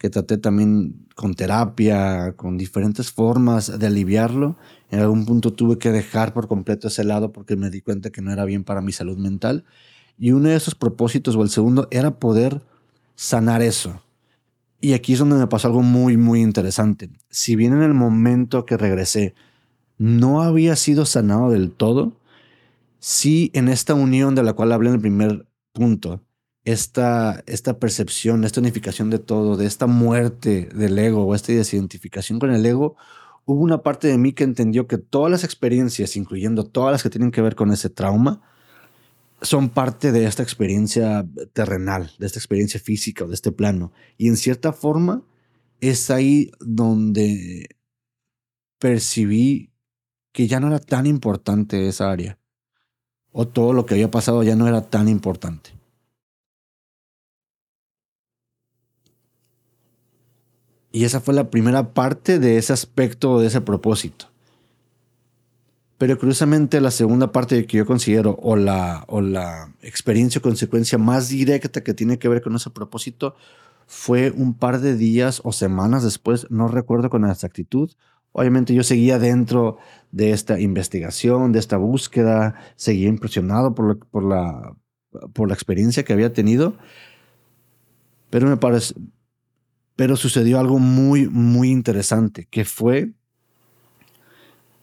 que 0.00 0.08
traté 0.08 0.38
también 0.38 1.06
con 1.14 1.34
terapia, 1.34 2.32
con 2.34 2.56
diferentes 2.56 3.12
formas 3.12 3.78
de 3.78 3.86
aliviarlo. 3.86 4.56
En 4.90 5.00
algún 5.00 5.24
punto 5.24 5.52
tuve 5.52 5.78
que 5.78 5.90
dejar 5.90 6.32
por 6.32 6.48
completo 6.48 6.88
ese 6.88 7.04
lado 7.04 7.32
porque 7.32 7.56
me 7.56 7.70
di 7.70 7.80
cuenta 7.80 8.10
que 8.10 8.22
no 8.22 8.32
era 8.32 8.44
bien 8.44 8.64
para 8.64 8.80
mi 8.80 8.92
salud 8.92 9.16
mental. 9.16 9.64
Y 10.18 10.32
uno 10.32 10.48
de 10.48 10.56
esos 10.56 10.74
propósitos, 10.74 11.36
o 11.36 11.42
el 11.42 11.50
segundo, 11.50 11.88
era 11.90 12.18
poder 12.18 12.60
sanar 13.14 13.62
eso. 13.62 14.02
Y 14.80 14.94
aquí 14.94 15.12
es 15.12 15.18
donde 15.18 15.36
me 15.36 15.46
pasó 15.46 15.68
algo 15.68 15.82
muy, 15.82 16.16
muy 16.16 16.40
interesante. 16.40 17.10
Si 17.28 17.54
bien 17.54 17.72
en 17.72 17.82
el 17.82 17.94
momento 17.94 18.66
que 18.66 18.76
regresé 18.76 19.34
no 19.98 20.42
había 20.42 20.76
sido 20.76 21.04
sanado 21.04 21.50
del 21.50 21.70
todo, 21.70 22.12
sí 22.98 23.50
en 23.54 23.68
esta 23.68 23.94
unión 23.94 24.34
de 24.34 24.42
la 24.42 24.54
cual 24.54 24.72
hablé 24.72 24.88
en 24.88 24.94
el 24.94 25.00
primer 25.00 25.46
punto, 25.72 26.22
esta, 26.64 27.42
esta 27.46 27.78
percepción, 27.78 28.44
esta 28.44 28.60
unificación 28.60 29.10
de 29.10 29.18
todo, 29.18 29.56
de 29.56 29.66
esta 29.66 29.86
muerte 29.86 30.68
del 30.74 30.98
ego 30.98 31.24
o 31.26 31.34
esta 31.34 31.52
desidentificación 31.52 32.38
con 32.38 32.50
el 32.50 32.64
ego, 32.64 32.96
hubo 33.44 33.62
una 33.62 33.82
parte 33.82 34.08
de 34.08 34.18
mí 34.18 34.32
que 34.32 34.44
entendió 34.44 34.86
que 34.86 34.98
todas 34.98 35.30
las 35.30 35.44
experiencias, 35.44 36.16
incluyendo 36.16 36.64
todas 36.64 36.92
las 36.92 37.02
que 37.02 37.10
tienen 37.10 37.30
que 37.30 37.42
ver 37.42 37.54
con 37.54 37.72
ese 37.72 37.90
trauma, 37.90 38.42
son 39.42 39.70
parte 39.70 40.12
de 40.12 40.26
esta 40.26 40.42
experiencia 40.42 41.26
terrenal, 41.52 42.12
de 42.18 42.26
esta 42.26 42.38
experiencia 42.38 42.78
física, 42.78 43.26
de 43.26 43.34
este 43.34 43.52
plano. 43.52 43.92
Y 44.18 44.28
en 44.28 44.36
cierta 44.36 44.72
forma 44.72 45.22
es 45.80 46.10
ahí 46.10 46.50
donde 46.60 47.68
percibí 48.78 49.72
que 50.32 50.46
ya 50.46 50.60
no 50.60 50.68
era 50.68 50.78
tan 50.78 51.06
importante 51.06 51.88
esa 51.88 52.10
área. 52.10 52.38
O 53.32 53.48
todo 53.48 53.72
lo 53.72 53.86
que 53.86 53.94
había 53.94 54.10
pasado 54.10 54.42
ya 54.42 54.56
no 54.56 54.68
era 54.68 54.82
tan 54.82 55.08
importante. 55.08 55.79
Y 60.92 61.04
esa 61.04 61.20
fue 61.20 61.34
la 61.34 61.50
primera 61.50 61.94
parte 61.94 62.38
de 62.38 62.58
ese 62.58 62.72
aspecto, 62.72 63.38
de 63.40 63.46
ese 63.46 63.60
propósito. 63.60 64.26
Pero 65.98 66.18
curiosamente 66.18 66.80
la 66.80 66.90
segunda 66.90 67.30
parte 67.30 67.66
que 67.66 67.76
yo 67.76 67.86
considero 67.86 68.38
o 68.42 68.56
la, 68.56 69.04
o 69.06 69.20
la 69.20 69.74
experiencia 69.82 70.38
o 70.38 70.42
consecuencia 70.42 70.96
más 70.96 71.28
directa 71.28 71.82
que 71.82 71.92
tiene 71.92 72.18
que 72.18 72.28
ver 72.28 72.40
con 72.40 72.56
ese 72.56 72.70
propósito 72.70 73.34
fue 73.86 74.30
un 74.30 74.54
par 74.54 74.80
de 74.80 74.96
días 74.96 75.42
o 75.44 75.52
semanas 75.52 76.02
después, 76.02 76.46
no 76.48 76.68
recuerdo 76.68 77.10
con 77.10 77.28
exactitud. 77.28 77.90
Obviamente 78.32 78.72
yo 78.72 78.84
seguía 78.84 79.18
dentro 79.18 79.78
de 80.12 80.30
esta 80.30 80.58
investigación, 80.60 81.52
de 81.52 81.58
esta 81.58 81.76
búsqueda, 81.76 82.54
seguía 82.76 83.08
impresionado 83.08 83.74
por, 83.74 83.98
por, 84.06 84.24
la, 84.24 84.74
por 85.32 85.48
la 85.48 85.54
experiencia 85.54 86.04
que 86.04 86.12
había 86.12 86.32
tenido, 86.32 86.76
pero 88.30 88.46
me 88.46 88.56
parece, 88.56 88.94
pero 90.00 90.16
sucedió 90.16 90.58
algo 90.58 90.78
muy, 90.78 91.28
muy 91.28 91.68
interesante, 91.68 92.48
que 92.50 92.64
fue 92.64 93.10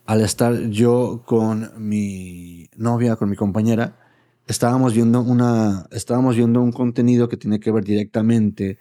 al 0.05 0.21
estar 0.21 0.69
yo 0.69 1.23
con 1.25 1.71
mi 1.75 2.69
novia, 2.75 3.15
con 3.15 3.27
mi 3.27 3.35
compañera, 3.35 3.97
estábamos 4.45 4.93
viendo, 4.93 5.21
una, 5.21 5.87
estábamos 5.89 6.35
viendo 6.35 6.61
un 6.61 6.71
contenido 6.71 7.29
que 7.29 7.35
tiene 7.35 7.59
que 7.59 7.71
ver 7.71 7.83
directamente 7.83 8.77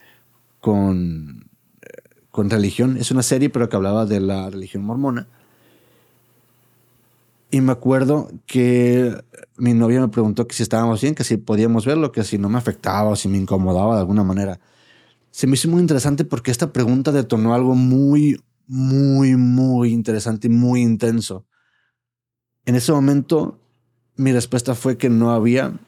con, 0.61 1.49
con 2.31 2.51
religión. 2.51 2.99
Es 2.99 3.11
una 3.11 3.23
serie, 3.23 3.49
pero 3.49 3.71
que 3.71 3.77
hablaba 3.77 4.05
de 4.05 4.21
la 4.21 4.51
religión 4.51 4.85
mormona. 4.85 5.29
Y 7.51 7.63
me 7.63 7.73
acuerdo 7.73 8.29
que 8.45 9.25
mi 9.57 9.73
novia 9.73 10.03
me 10.03 10.09
preguntó 10.09 10.47
que 10.47 10.55
si 10.55 10.65
estábamos 10.65 11.01
bien, 11.01 11.15
que 11.15 11.25
si 11.25 11.39
podíamos 11.39 11.87
verlo, 11.87 12.13
que 12.13 12.25
si 12.25 12.37
no 12.37 12.51
me 12.51 12.59
afectaba 12.59 13.09
o 13.09 13.17
si 13.17 13.27
me 13.27 13.39
incomodaba 13.39 13.95
de 13.95 14.01
alguna 14.01 14.23
manera 14.23 14.61
se 15.37 15.47
me 15.47 15.53
hizo 15.53 15.69
muy 15.69 15.83
interesante 15.83 16.25
porque 16.25 16.51
esta 16.51 16.73
pregunta 16.73 17.13
detonó 17.13 17.53
algo 17.53 17.75
muy, 17.75 18.41
muy, 18.67 19.37
muy 19.37 19.93
interesante 19.93 20.47
y 20.47 20.51
muy 20.51 20.81
intenso. 20.81 21.45
En 22.65 22.75
ese 22.75 22.91
momento, 22.91 23.61
mi 24.17 24.33
respuesta 24.33 24.75
fue 24.75 24.97
que 24.97 25.11
no 25.11 25.33
había. 25.33 25.79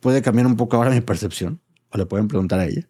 Puede 0.00 0.22
cambiar 0.22 0.46
un 0.46 0.56
poco 0.56 0.78
ahora 0.78 0.88
mi 0.88 1.02
percepción, 1.02 1.60
o 1.90 1.98
le 1.98 2.06
pueden 2.06 2.28
preguntar 2.28 2.60
a 2.60 2.64
ella. 2.64 2.88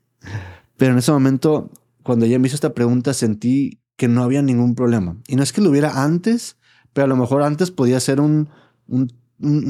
Pero 0.77 0.93
en 0.93 0.99
ese 0.99 1.11
momento, 1.11 1.69
cuando 2.05 2.27
ella 2.27 2.39
me 2.39 2.47
hizo 2.47 2.55
esta 2.55 2.73
pregunta, 2.73 3.13
sentí 3.13 3.81
que 3.97 4.07
no 4.07 4.23
había 4.23 4.43
ningún 4.43 4.77
problema. 4.77 5.17
Y 5.27 5.35
no 5.35 5.43
es 5.43 5.53
que 5.53 5.63
lo 5.63 5.71
hubiera 5.71 6.05
antes, 6.05 6.59
pero 6.93 7.07
a 7.07 7.09
lo 7.09 7.17
mejor 7.17 7.43
antes 7.43 7.73
podía 7.73 7.99
ser 7.99 8.21
un, 8.21 8.51
un, 8.87 9.09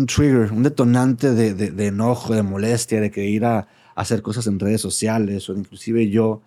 trigger, 0.06 0.52
un 0.52 0.62
detonante 0.62 1.32
de, 1.32 1.54
de, 1.54 1.86
enojo, 1.86 2.34
de 2.34 2.42
molestia, 2.42 3.00
de 3.00 3.10
que 3.10 3.30
ir 3.30 3.46
a, 3.46 3.66
hacer 3.94 4.22
cosas 4.22 4.46
en 4.46 4.58
redes 4.58 4.80
sociales 4.80 5.48
o 5.48 5.54
inclusive 5.54 6.08
yo 6.10 6.42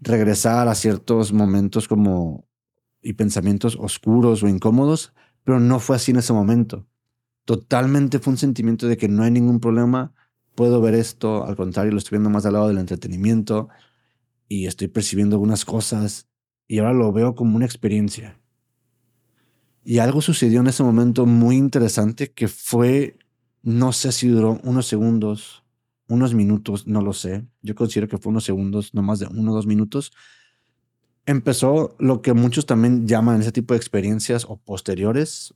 regresar 0.00 0.68
a 0.68 0.74
ciertos 0.74 1.32
momentos 1.32 1.88
como 1.88 2.46
y 3.02 3.14
pensamientos 3.14 3.76
oscuros 3.80 4.42
o 4.42 4.48
incómodos, 4.48 5.12
pero 5.44 5.58
no 5.58 5.80
fue 5.80 5.96
así 5.96 6.12
en 6.12 6.18
ese 6.18 6.32
momento. 6.32 6.86
Totalmente 7.44 8.20
fue 8.20 8.32
un 8.32 8.38
sentimiento 8.38 8.86
de 8.86 8.96
que 8.96 9.08
no 9.08 9.24
hay 9.24 9.30
ningún 9.30 9.58
problema, 9.58 10.14
puedo 10.54 10.80
ver 10.80 10.94
esto, 10.94 11.44
al 11.44 11.56
contrario, 11.56 11.92
lo 11.92 11.98
estoy 11.98 12.16
viendo 12.16 12.30
más 12.30 12.46
al 12.46 12.52
lado 12.54 12.68
del 12.68 12.78
entretenimiento 12.78 13.68
y 14.48 14.66
estoy 14.66 14.88
percibiendo 14.88 15.36
algunas 15.36 15.64
cosas 15.64 16.28
y 16.68 16.78
ahora 16.78 16.92
lo 16.92 17.12
veo 17.12 17.34
como 17.34 17.56
una 17.56 17.64
experiencia. 17.64 18.38
Y 19.84 19.98
algo 19.98 20.20
sucedió 20.20 20.60
en 20.60 20.68
ese 20.68 20.84
momento 20.84 21.26
muy 21.26 21.56
interesante 21.56 22.32
que 22.32 22.46
fue, 22.46 23.18
no 23.62 23.92
sé 23.92 24.12
si 24.12 24.28
duró 24.28 24.60
unos 24.62 24.86
segundos, 24.86 25.61
unos 26.08 26.34
minutos, 26.34 26.86
no 26.86 27.00
lo 27.00 27.12
sé. 27.12 27.44
Yo 27.62 27.74
considero 27.74 28.08
que 28.08 28.18
fue 28.18 28.30
unos 28.30 28.44
segundos, 28.44 28.94
no 28.94 29.02
más 29.02 29.18
de 29.18 29.26
uno 29.26 29.52
o 29.52 29.54
dos 29.54 29.66
minutos. 29.66 30.12
Empezó 31.24 31.94
lo 31.98 32.20
que 32.20 32.32
muchos 32.32 32.66
también 32.66 33.06
llaman 33.06 33.40
ese 33.40 33.52
tipo 33.52 33.74
de 33.74 33.78
experiencias 33.78 34.44
o 34.44 34.56
posteriores. 34.56 35.54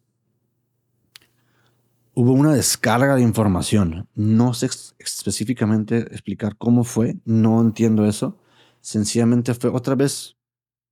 Hubo 2.14 2.32
una 2.32 2.54
descarga 2.54 3.16
de 3.16 3.22
información. 3.22 4.08
No 4.14 4.54
sé 4.54 4.70
específicamente 4.98 5.98
explicar 6.12 6.56
cómo 6.56 6.84
fue, 6.84 7.16
no 7.24 7.60
entiendo 7.60 8.06
eso. 8.06 8.38
Sencillamente 8.80 9.52
fue 9.54 9.70
otra 9.70 9.94
vez 9.94 10.36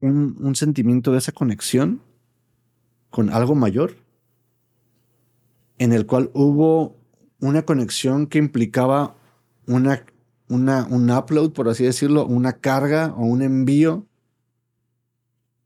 un, 0.01 0.37
un 0.41 0.55
sentimiento 0.57 1.13
de 1.13 1.19
esa 1.19 1.33
conexión 1.33 2.03
con 3.11 3.31
algo 3.31 3.55
mayor, 3.55 3.97
en 5.79 5.93
el 5.93 6.05
cual 6.05 6.31
hubo 6.35 6.97
una 7.39 7.63
conexión 7.63 8.27
que 8.27 8.39
implicaba 8.39 9.17
una, 9.67 10.05
una, 10.49 10.87
un 10.87 11.11
upload, 11.11 11.53
por 11.53 11.69
así 11.69 11.85
decirlo, 11.85 12.27
una 12.27 12.53
carga 12.53 13.15
o 13.17 13.25
un 13.25 13.43
envío 13.43 14.07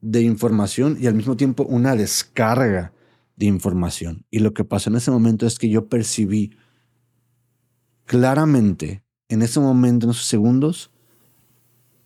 de 0.01 0.21
información 0.21 0.97
y 0.99 1.07
al 1.07 1.15
mismo 1.15 1.35
tiempo 1.35 1.63
una 1.63 1.95
descarga 1.95 2.93
de 3.35 3.45
información. 3.45 4.25
Y 4.29 4.39
lo 4.39 4.53
que 4.53 4.63
pasó 4.63 4.89
en 4.89 4.97
ese 4.97 5.11
momento 5.11 5.45
es 5.45 5.59
que 5.59 5.69
yo 5.69 5.87
percibí 5.87 6.51
claramente, 8.05 9.03
en 9.27 9.41
ese 9.41 9.59
momento, 9.59 10.05
en 10.05 10.11
esos 10.11 10.25
segundos, 10.25 10.91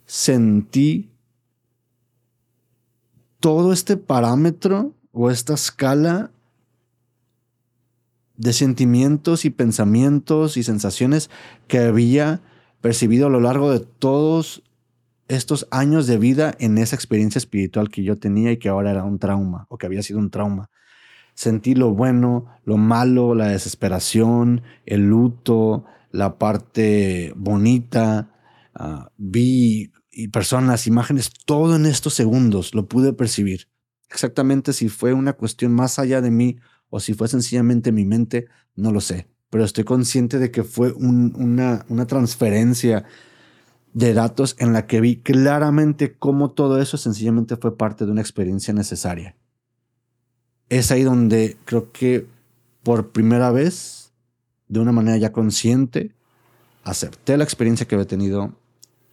sentí 0.06 1.12
todo 3.40 3.74
este 3.74 3.98
parámetro 3.98 4.94
o 5.12 5.30
esta 5.30 5.54
escala 5.54 6.32
de 8.36 8.54
sentimientos 8.54 9.46
y 9.46 9.50
pensamientos 9.50 10.58
y 10.58 10.64
sensaciones 10.64 11.30
que 11.68 11.80
había 11.80 12.42
percibido 12.82 13.28
a 13.28 13.30
lo 13.30 13.40
largo 13.40 13.72
de 13.72 13.80
todos 13.80 14.64
estos 15.28 15.68
años 15.72 16.08
de 16.08 16.18
vida 16.18 16.54
en 16.60 16.78
esa 16.78 16.96
experiencia 16.96 17.40
espiritual 17.40 17.90
que 17.90 18.04
yo 18.04 18.18
tenía 18.18 18.52
y 18.52 18.58
que 18.58 18.70
ahora 18.70 18.92
era 18.92 19.04
un 19.04 19.20
trauma 19.20 19.66
o 19.70 19.78
que 19.78 19.86
había 19.86 20.04
sido 20.04 20.20
un 20.20 20.30
trauma. 20.30 20.70
Sentí 21.36 21.76
lo 21.76 21.94
bueno, 21.94 22.46
lo 22.66 22.78
malo, 22.78 23.34
la 23.34 23.48
desesperación, 23.48 24.62
el 24.86 25.08
luto, 25.08 25.86
la 26.12 26.38
parte 26.38 27.34
bonita. 27.36 28.30
Ah, 28.76 29.12
vi 29.18 29.92
personas, 30.32 30.86
imágenes, 30.86 31.32
todo 31.46 31.76
en 31.76 31.86
estos 31.86 32.14
segundos 32.14 32.76
lo 32.76 32.88
pude 32.88 33.14
percibir 33.14 33.68
exactamente 34.14 34.74
si 34.74 34.90
fue 34.90 35.14
una 35.14 35.34
cuestión 35.34 35.74
más 35.74 36.00
allá 36.00 36.22
de 36.22 36.32
mí 36.32 36.58
o 36.96 37.00
si 37.00 37.16
fue 37.16 37.28
sencillamente 37.28 37.92
mi 37.92 38.06
mente, 38.06 38.46
no 38.76 38.92
lo 38.92 39.02
sé. 39.02 39.26
Pero 39.50 39.66
estoy 39.66 39.84
consciente 39.84 40.38
de 40.38 40.52
que 40.52 40.64
fue 40.64 40.92
una, 40.92 41.88
una 41.90 42.06
transferencia 42.06 43.06
de 43.94 44.14
datos 44.14 44.56
en 44.60 44.74
la 44.74 44.86
que 44.86 45.02
vi 45.02 45.16
claramente 45.16 46.14
cómo 46.14 46.52
todo 46.52 46.80
eso 46.80 46.98
sencillamente 46.98 47.58
fue 47.58 47.80
parte 47.80 48.06
de 48.06 48.12
una 48.12 48.22
experiencia 48.22 48.76
necesaria. 48.76 49.36
Es 50.70 50.92
ahí 50.92 51.02
donde 51.02 51.58
creo 51.66 51.92
que 51.92 52.28
por 52.84 53.10
primera 53.12 53.50
vez, 53.50 54.14
de 54.68 54.80
una 54.80 54.92
manera 54.92 55.18
ya 55.18 55.32
consciente, 55.32 56.12
acepté 56.84 57.38
la 57.38 57.44
experiencia 57.44 57.88
que 57.88 57.96
había 57.96 58.06
tenido, 58.06 58.54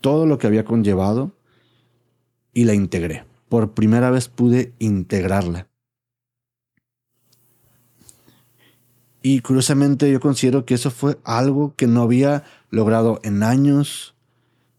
todo 0.01 0.27
lo 0.27 0.37
que 0.37 0.45
había 0.45 0.65
conllevado 0.65 1.31
y 2.53 2.65
la 2.65 2.75
integré 2.75 3.25
por 3.49 3.71
primera 3.71 4.11
vez 4.11 4.27
pude 4.27 4.73
integrarla. 4.77 5.70
Y 9.21 9.41
curiosamente 9.41 10.11
yo 10.11 10.19
considero 10.19 10.65
que 10.65 10.73
eso 10.73 10.89
fue 10.89 11.19
algo 11.23 11.75
que 11.75 11.87
no 11.87 12.01
había 12.01 12.43
logrado 12.69 13.19
en 13.23 13.43
años 13.43 14.15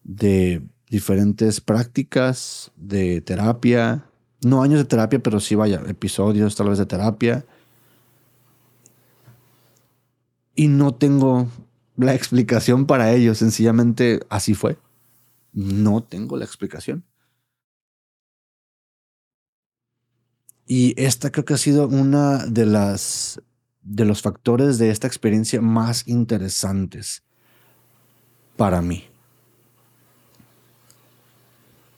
de 0.03 0.62
diferentes 0.88 1.61
prácticas 1.61 2.72
de 2.76 3.20
terapia. 3.20 4.05
No 4.43 4.62
años 4.62 4.80
de 4.80 4.84
terapia, 4.84 5.20
pero 5.20 5.38
sí 5.38 5.55
vaya, 5.55 5.80
episodios 5.86 6.57
tal 6.57 6.70
vez 6.70 6.78
de 6.78 6.86
terapia. 6.86 7.45
Y 10.57 10.68
no 10.68 10.95
tengo 10.95 11.49
la 11.97 12.14
explicación 12.16 12.86
para 12.86 13.12
ello, 13.12 13.34
sencillamente 13.36 14.20
así 14.28 14.55
fue. 14.55 14.76
No 15.53 16.03
tengo 16.03 16.36
la 16.36 16.45
explicación. 16.45 17.05
Y 20.66 20.95
esta 21.01 21.30
creo 21.30 21.45
que 21.45 21.55
ha 21.55 21.59
sido 21.59 21.86
una 21.86 22.47
de 22.47 22.66
las 22.66 23.40
de 23.82 24.04
los 24.04 24.22
factores 24.22 24.78
de 24.78 24.90
esta 24.90 25.06
experiencia 25.06 25.60
más 25.60 26.06
interesantes 26.06 27.22
para 28.56 28.80
mí. 28.80 29.04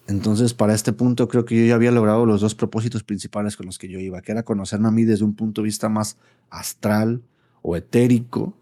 Entonces, 0.07 0.53
para 0.53 0.75
este 0.75 0.93
punto 0.93 1.29
creo 1.29 1.45
que 1.45 1.59
yo 1.59 1.67
ya 1.67 1.75
había 1.75 1.91
logrado 1.91 2.27
los 2.27 2.41
dos 2.41 2.55
propósitos 2.55 3.03
principales 3.03 3.57
con 3.57 3.67
los 3.67 3.79
que 3.79 3.89
yo 3.89 3.99
iba, 3.99 4.21
que 4.21 4.33
era 4.33 4.43
conocerme 4.43 4.89
a 4.89 4.91
mí 4.91 5.05
desde 5.05 5.25
un 5.25 5.35
punto 5.35 5.63
de 5.63 5.67
vista 5.67 5.89
más 5.89 6.19
astral 6.51 7.23
o 7.63 7.77
etérico 7.77 8.55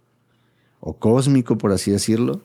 o 0.81 0.97
cósmico, 0.99 1.59
por 1.59 1.73
así 1.73 1.91
decirlo, 1.91 2.43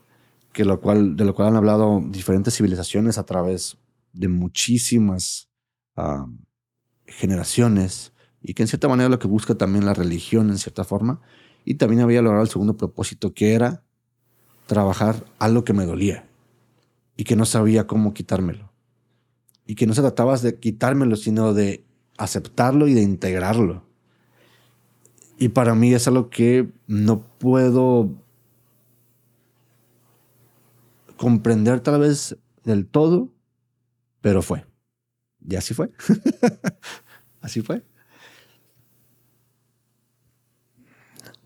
que 0.52 0.66
lo 0.66 0.82
cual, 0.82 1.16
de 1.16 1.26
lo 1.26 1.36
cual 1.36 1.50
han 1.50 1.56
hablado 1.56 2.04
diferentes 2.08 2.56
civilizaciones 2.56 3.18
a 3.20 3.26
través 3.26 3.78
de 4.14 4.28
muchísimas 4.28 5.50
generaciones 7.06 8.14
y 8.48 8.54
que 8.54 8.64
en 8.64 8.70
cierta 8.70 8.88
manera 8.88 9.10
lo 9.10 9.20
que 9.20 9.28
busca 9.28 9.56
también 9.56 9.86
la 9.86 9.94
religión 9.94 10.50
en 10.50 10.58
cierta 10.58 10.86
forma. 10.86 11.20
Y 11.66 11.74
también 11.74 12.02
había 12.02 12.22
logrado 12.22 12.46
el 12.46 12.50
segundo 12.50 12.78
propósito 12.78 13.34
que 13.34 13.54
era 13.54 13.84
trabajar 14.68 15.26
algo 15.38 15.66
que 15.66 15.74
me 15.74 15.86
dolía 15.86 16.30
y 17.18 17.26
que 17.26 17.36
no 17.36 17.46
sabía 17.46 17.88
cómo 17.88 18.14
quitármelo. 18.14 18.72
Y 19.66 19.76
que 19.76 19.86
no 19.86 19.94
se 19.94 20.00
trataba 20.00 20.38
de 20.38 20.58
quitármelo, 20.58 21.18
sino 21.18 21.54
de 21.54 21.84
aceptarlo 22.18 22.88
y 22.88 22.94
de 22.94 23.02
integrarlo. 23.02 23.84
Y 25.38 25.50
para 25.50 25.76
mí 25.76 25.94
es 25.94 26.08
algo 26.08 26.30
que 26.30 26.70
no 26.88 27.20
puedo 27.40 28.12
comprender 31.18 31.82
tal 31.82 32.00
vez 32.00 32.38
del 32.64 32.88
todo, 32.88 33.28
pero 34.22 34.42
fue. 34.42 34.66
Y 35.46 35.58
así 35.58 35.74
fue. 35.74 35.92
así 37.42 37.62
fue. 37.62 37.84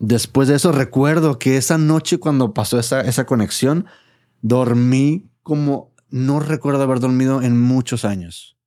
Después 0.02 0.48
de 0.48 0.56
eso 0.56 0.72
recuerdo 0.72 1.38
que 1.38 1.56
esa 1.56 1.78
noche 1.78 2.18
cuando 2.18 2.52
pasó 2.52 2.78
esa, 2.78 3.02
esa 3.02 3.24
conexión, 3.24 3.86
dormí 4.40 5.30
como 5.42 5.92
no 6.10 6.40
recuerdo 6.40 6.82
haber 6.82 6.98
dormido 6.98 7.40
en 7.40 7.58
muchos 7.58 8.04
años. 8.04 8.58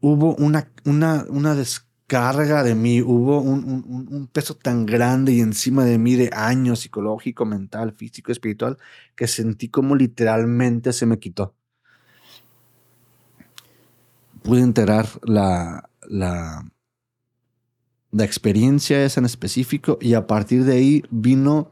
Hubo 0.00 0.34
una, 0.36 0.72
una, 0.86 1.26
una 1.28 1.54
descarga 1.54 2.64
de 2.64 2.74
mí, 2.74 3.02
hubo 3.02 3.42
un, 3.42 3.84
un, 4.10 4.26
peso 4.28 4.54
tan 4.54 4.86
grande 4.86 5.32
y 5.32 5.40
encima 5.40 5.84
de 5.84 5.98
mí 5.98 6.16
de 6.16 6.30
años 6.32 6.80
psicológico, 6.80 7.44
mental, 7.44 7.92
físico, 7.92 8.32
espiritual, 8.32 8.78
que 9.14 9.28
sentí 9.28 9.68
como 9.68 9.94
literalmente 9.94 10.94
se 10.94 11.04
me 11.04 11.18
quitó 11.18 11.54
pude 14.42 14.62
enterar 14.62 15.06
la, 15.22 15.90
la, 16.08 16.64
la 18.10 18.24
experiencia 18.24 19.04
esa 19.04 19.20
en 19.20 19.26
específico 19.26 19.98
y 20.00 20.14
a 20.14 20.26
partir 20.26 20.64
de 20.64 20.74
ahí 20.74 21.02
vino 21.10 21.70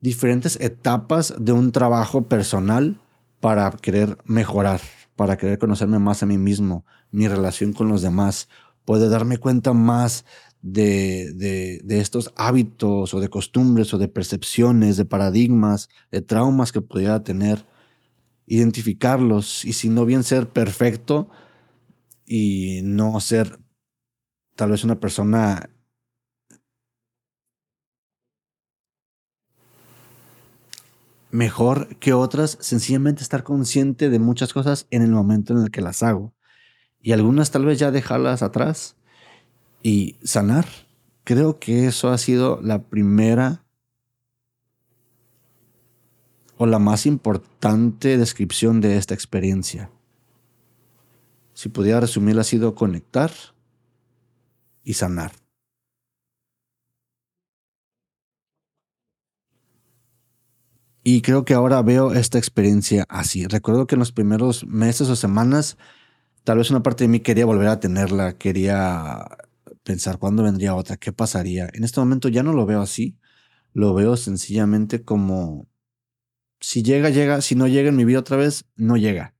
diferentes 0.00 0.58
etapas 0.60 1.34
de 1.38 1.52
un 1.52 1.72
trabajo 1.72 2.22
personal 2.28 3.00
para 3.40 3.70
querer 3.70 4.18
mejorar, 4.24 4.80
para 5.16 5.36
querer 5.36 5.58
conocerme 5.58 5.98
más 5.98 6.22
a 6.22 6.26
mí 6.26 6.38
mismo, 6.38 6.84
mi 7.10 7.28
relación 7.28 7.72
con 7.72 7.88
los 7.88 8.02
demás, 8.02 8.48
poder 8.84 9.10
darme 9.10 9.38
cuenta 9.38 9.72
más 9.72 10.24
de, 10.62 11.32
de, 11.34 11.80
de, 11.84 12.00
estos 12.00 12.32
hábitos 12.36 13.14
o 13.14 13.20
de 13.20 13.28
costumbres 13.28 13.92
o 13.94 13.98
de 13.98 14.08
percepciones, 14.08 14.96
de 14.96 15.04
paradigmas, 15.04 15.88
de 16.10 16.22
traumas 16.22 16.72
que 16.72 16.80
pudiera 16.80 17.22
tener, 17.22 17.64
identificarlos 18.46 19.64
y 19.64 19.72
si 19.72 19.88
no 19.88 20.04
bien 20.04 20.24
ser 20.24 20.48
perfecto, 20.48 21.28
y 22.28 22.80
no 22.84 23.18
ser 23.20 23.58
tal 24.58 24.72
vez 24.72 24.82
una 24.82 24.98
persona 24.98 25.70
mejor 31.30 31.94
que 31.98 32.12
otras, 32.12 32.58
sencillamente 32.60 33.22
estar 33.22 33.44
consciente 33.44 34.10
de 34.10 34.18
muchas 34.18 34.52
cosas 34.52 34.88
en 34.90 35.02
el 35.02 35.12
momento 35.12 35.52
en 35.52 35.62
el 35.62 35.70
que 35.70 35.80
las 35.80 36.02
hago. 36.02 36.34
Y 37.00 37.12
algunas 37.12 37.52
tal 37.52 37.66
vez 37.66 37.78
ya 37.78 37.92
dejarlas 37.92 38.42
atrás 38.42 38.96
y 39.80 40.16
sanar. 40.24 40.66
Creo 41.22 41.60
que 41.60 41.86
eso 41.86 42.08
ha 42.08 42.18
sido 42.18 42.60
la 42.60 42.82
primera 42.82 43.64
o 46.56 46.66
la 46.66 46.80
más 46.80 47.06
importante 47.06 48.18
descripción 48.18 48.80
de 48.80 48.96
esta 48.96 49.14
experiencia. 49.14 49.92
Si 51.54 51.68
pudiera 51.68 52.00
resumirla, 52.00 52.40
ha 52.40 52.44
sido 52.44 52.74
conectar 52.74 53.30
y 54.88 54.94
sanar. 54.94 55.32
Y 61.04 61.20
creo 61.20 61.44
que 61.44 61.52
ahora 61.54 61.82
veo 61.82 62.12
esta 62.14 62.38
experiencia 62.38 63.04
así. 63.08 63.46
Recuerdo 63.46 63.86
que 63.86 63.96
en 63.96 63.98
los 63.98 64.12
primeros 64.12 64.66
meses 64.66 65.08
o 65.10 65.16
semanas, 65.16 65.76
tal 66.44 66.58
vez 66.58 66.70
una 66.70 66.82
parte 66.82 67.04
de 67.04 67.08
mí 67.08 67.20
quería 67.20 67.46
volver 67.46 67.68
a 67.68 67.80
tenerla, 67.80 68.38
quería 68.38 69.26
pensar 69.84 70.18
cuándo 70.18 70.42
vendría 70.42 70.74
otra, 70.74 70.96
qué 70.96 71.12
pasaría. 71.12 71.68
En 71.74 71.84
este 71.84 72.00
momento 72.00 72.28
ya 72.28 72.42
no 72.42 72.54
lo 72.54 72.66
veo 72.66 72.80
así, 72.82 73.18
lo 73.74 73.94
veo 73.94 74.16
sencillamente 74.16 75.04
como 75.04 75.68
si 76.60 76.82
llega, 76.82 77.10
llega, 77.10 77.42
si 77.42 77.54
no 77.56 77.68
llega 77.68 77.90
en 77.90 77.96
mi 77.96 78.04
vida 78.06 78.20
otra 78.20 78.38
vez, 78.38 78.64
no 78.76 78.96
llega. 78.96 79.37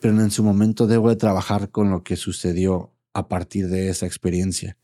Pero 0.00 0.20
en 0.20 0.30
su 0.30 0.42
momento 0.42 0.86
debo 0.86 1.10
de 1.10 1.16
trabajar 1.16 1.70
con 1.70 1.90
lo 1.90 2.02
que 2.02 2.16
sucedió 2.16 2.92
a 3.12 3.28
partir 3.28 3.68
de 3.68 3.88
esa 3.88 4.06
experiencia. 4.06 4.76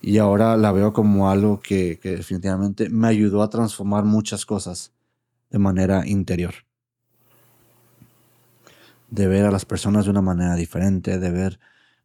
Y 0.00 0.18
ahora 0.18 0.56
la 0.56 0.72
veo 0.72 0.92
como 0.92 1.30
algo 1.30 1.60
que, 1.60 1.98
que 2.00 2.16
definitivamente 2.16 2.88
me 2.90 3.08
ayudó 3.08 3.42
a 3.42 3.50
transformar 3.50 4.04
muchas 4.04 4.46
cosas 4.46 4.92
de 5.50 5.58
manera 5.58 6.06
interior. 6.06 6.54
De 9.10 9.26
ver 9.26 9.44
a 9.44 9.50
las 9.50 9.64
personas 9.64 10.04
de 10.04 10.10
una 10.10 10.22
manera 10.22 10.56
diferente, 10.56 11.18
de 11.18 11.30
ver 11.30 11.60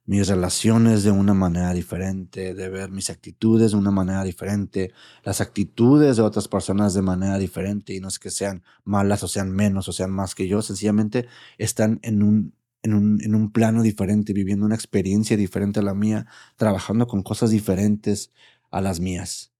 mis 0.09 0.27
relaciones 0.27 1.03
de 1.03 1.11
una 1.11 1.35
manera 1.35 1.71
diferente, 1.71 2.55
de 2.55 2.69
ver 2.69 2.89
mis 2.89 3.11
actitudes 3.11 3.73
de 3.73 3.77
una 3.77 3.91
manera 3.91 4.23
diferente, 4.23 4.91
las 5.23 5.39
actitudes 5.39 6.17
de 6.17 6.23
otras 6.23 6.47
personas 6.47 6.95
de 6.95 7.03
manera 7.03 7.37
diferente, 7.37 7.93
y 7.93 7.99
no 7.99 8.07
es 8.07 8.17
que 8.17 8.31
sean 8.31 8.63
malas 8.83 9.21
o 9.21 9.27
sean 9.27 9.51
menos 9.51 9.87
o 9.87 9.91
sean 9.91 10.09
más 10.09 10.33
que 10.33 10.47
yo, 10.47 10.63
sencillamente 10.63 11.27
están 11.59 11.99
en 12.01 12.23
un, 12.23 12.55
en 12.81 12.95
un, 12.95 13.21
en 13.21 13.35
un 13.35 13.51
plano 13.51 13.83
diferente, 13.83 14.33
viviendo 14.33 14.65
una 14.65 14.73
experiencia 14.73 15.37
diferente 15.37 15.79
a 15.79 15.83
la 15.83 15.93
mía, 15.93 16.25
trabajando 16.55 17.05
con 17.05 17.21
cosas 17.21 17.51
diferentes 17.51 18.31
a 18.71 18.81
las 18.81 18.99
mías. 18.99 19.51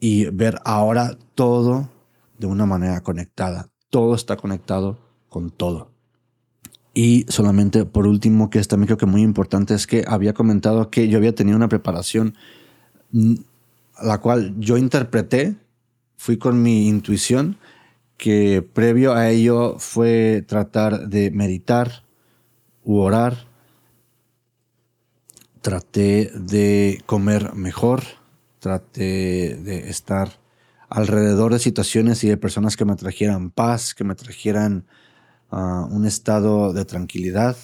Y 0.00 0.24
ver 0.30 0.58
ahora 0.64 1.16
todo 1.36 1.88
de 2.40 2.48
una 2.48 2.66
manera 2.66 3.04
conectada. 3.04 3.70
Todo 3.88 4.16
está 4.16 4.36
conectado 4.36 4.98
con 5.28 5.52
todo. 5.52 5.91
Y 6.94 7.24
solamente 7.28 7.84
por 7.86 8.06
último, 8.06 8.50
que 8.50 8.58
es 8.58 8.68
también 8.68 8.86
creo 8.86 8.98
que 8.98 9.06
muy 9.06 9.22
importante, 9.22 9.74
es 9.74 9.86
que 9.86 10.04
había 10.06 10.34
comentado 10.34 10.90
que 10.90 11.08
yo 11.08 11.18
había 11.18 11.34
tenido 11.34 11.56
una 11.56 11.68
preparación, 11.68 12.34
mm, 13.12 13.34
la 14.02 14.20
cual 14.20 14.54
yo 14.58 14.76
interpreté, 14.76 15.56
fui 16.16 16.36
con 16.36 16.62
mi 16.62 16.88
intuición, 16.88 17.58
que 18.16 18.62
previo 18.62 19.14
a 19.14 19.30
ello 19.30 19.78
fue 19.78 20.44
tratar 20.46 21.08
de 21.08 21.30
meditar 21.30 22.04
u 22.84 22.98
orar. 22.98 23.48
Traté 25.60 26.30
de 26.34 27.02
comer 27.06 27.54
mejor, 27.54 28.02
traté 28.60 29.56
de 29.56 29.88
estar 29.90 30.38
alrededor 30.88 31.52
de 31.52 31.58
situaciones 31.58 32.22
y 32.22 32.28
de 32.28 32.36
personas 32.36 32.76
que 32.76 32.84
me 32.84 32.96
trajeran 32.96 33.50
paz, 33.50 33.94
que 33.94 34.04
me 34.04 34.14
trajeran 34.14 34.84
un 35.52 36.06
estado 36.06 36.72
de 36.72 36.84
tranquilidad. 36.84 37.56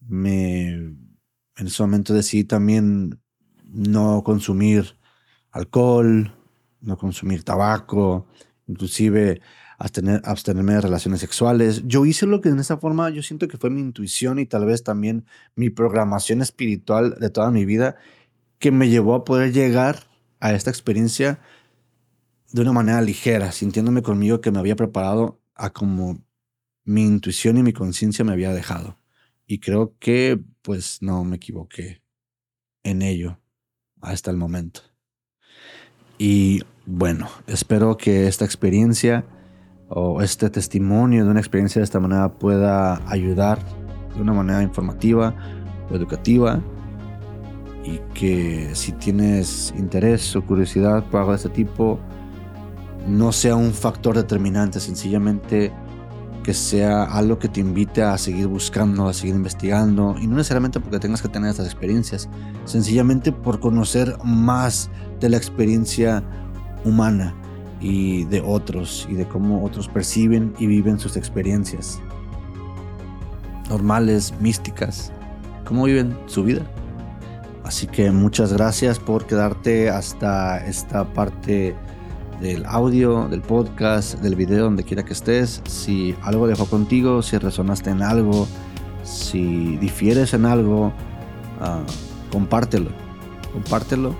Me, 0.00 0.68
en 0.68 1.16
ese 1.56 1.82
momento 1.82 2.14
decidí 2.14 2.44
también 2.44 3.20
no 3.64 4.22
consumir 4.24 4.96
alcohol, 5.50 6.34
no 6.80 6.96
consumir 6.96 7.44
tabaco, 7.44 8.26
inclusive 8.66 9.40
abstenerme 9.78 10.74
de 10.74 10.80
relaciones 10.80 11.20
sexuales. 11.20 11.82
Yo 11.86 12.04
hice 12.06 12.26
lo 12.26 12.40
que 12.40 12.48
en 12.48 12.58
esa 12.58 12.78
forma 12.78 13.10
yo 13.10 13.22
siento 13.22 13.46
que 13.46 13.58
fue 13.58 13.70
mi 13.70 13.80
intuición 13.80 14.38
y 14.38 14.46
tal 14.46 14.64
vez 14.64 14.82
también 14.82 15.26
mi 15.54 15.70
programación 15.70 16.42
espiritual 16.42 17.16
de 17.20 17.30
toda 17.30 17.50
mi 17.50 17.64
vida 17.64 17.96
que 18.58 18.72
me 18.72 18.88
llevó 18.88 19.14
a 19.14 19.24
poder 19.24 19.52
llegar 19.52 20.04
a 20.40 20.52
esta 20.52 20.70
experiencia 20.70 21.40
de 22.52 22.62
una 22.62 22.72
manera 22.72 23.00
ligera, 23.02 23.52
sintiéndome 23.52 24.02
conmigo 24.02 24.40
que 24.40 24.50
me 24.50 24.58
había 24.58 24.74
preparado 24.74 25.40
a 25.54 25.70
como 25.70 26.18
mi 26.88 27.04
intuición 27.04 27.58
y 27.58 27.62
mi 27.62 27.74
conciencia 27.74 28.24
me 28.24 28.32
había 28.32 28.50
dejado. 28.50 28.98
Y 29.46 29.58
creo 29.60 29.94
que 29.98 30.40
pues 30.62 31.02
no 31.02 31.22
me 31.22 31.36
equivoqué 31.36 32.02
en 32.82 33.02
ello 33.02 33.38
hasta 34.00 34.30
el 34.30 34.38
momento. 34.38 34.80
Y 36.16 36.62
bueno, 36.86 37.28
espero 37.46 37.98
que 37.98 38.26
esta 38.26 38.46
experiencia 38.46 39.26
o 39.90 40.22
este 40.22 40.48
testimonio 40.48 41.26
de 41.26 41.30
una 41.30 41.40
experiencia 41.40 41.80
de 41.80 41.84
esta 41.84 42.00
manera 42.00 42.38
pueda 42.38 43.06
ayudar 43.10 43.58
de 44.14 44.22
una 44.22 44.32
manera 44.32 44.62
informativa 44.62 45.34
o 45.90 45.94
educativa 45.94 46.62
y 47.84 47.98
que 48.14 48.70
si 48.74 48.92
tienes 48.92 49.74
interés 49.76 50.34
o 50.34 50.42
curiosidad 50.42 51.04
por 51.10 51.20
algo 51.20 51.32
de 51.32 51.36
este 51.36 51.50
tipo 51.50 52.00
no 53.06 53.30
sea 53.32 53.56
un 53.56 53.72
factor 53.74 54.16
determinante, 54.16 54.80
sencillamente 54.80 55.70
que 56.48 56.54
sea 56.54 57.02
algo 57.02 57.38
que 57.38 57.46
te 57.46 57.60
invite 57.60 58.02
a 58.02 58.16
seguir 58.16 58.46
buscando, 58.46 59.06
a 59.06 59.12
seguir 59.12 59.34
investigando, 59.34 60.16
y 60.18 60.26
no 60.26 60.36
necesariamente 60.36 60.80
porque 60.80 60.98
tengas 60.98 61.20
que 61.20 61.28
tener 61.28 61.50
estas 61.50 61.66
experiencias, 61.66 62.26
sencillamente 62.64 63.32
por 63.32 63.60
conocer 63.60 64.16
más 64.24 64.88
de 65.20 65.28
la 65.28 65.36
experiencia 65.36 66.24
humana 66.86 67.34
y 67.82 68.24
de 68.24 68.40
otros, 68.40 69.06
y 69.10 69.14
de 69.14 69.28
cómo 69.28 69.62
otros 69.62 69.88
perciben 69.88 70.54
y 70.58 70.66
viven 70.66 70.98
sus 70.98 71.18
experiencias 71.18 72.00
normales, 73.68 74.32
místicas, 74.40 75.12
cómo 75.66 75.84
viven 75.84 76.18
su 76.24 76.44
vida. 76.44 76.62
Así 77.62 77.86
que 77.86 78.10
muchas 78.10 78.54
gracias 78.54 78.98
por 78.98 79.26
quedarte 79.26 79.90
hasta 79.90 80.64
esta 80.66 81.12
parte 81.12 81.76
del 82.40 82.64
audio, 82.66 83.28
del 83.28 83.42
podcast, 83.42 84.20
del 84.20 84.36
video, 84.36 84.64
donde 84.64 84.84
quiera 84.84 85.04
que 85.04 85.12
estés. 85.12 85.62
Si 85.66 86.14
algo 86.22 86.46
dejó 86.46 86.66
contigo, 86.66 87.22
si 87.22 87.38
resonaste 87.38 87.90
en 87.90 88.02
algo, 88.02 88.46
si 89.02 89.76
difieres 89.78 90.34
en 90.34 90.46
algo, 90.46 90.92
ah, 91.60 91.82
compártelo. 92.30 92.90
Compártelo. 93.52 94.14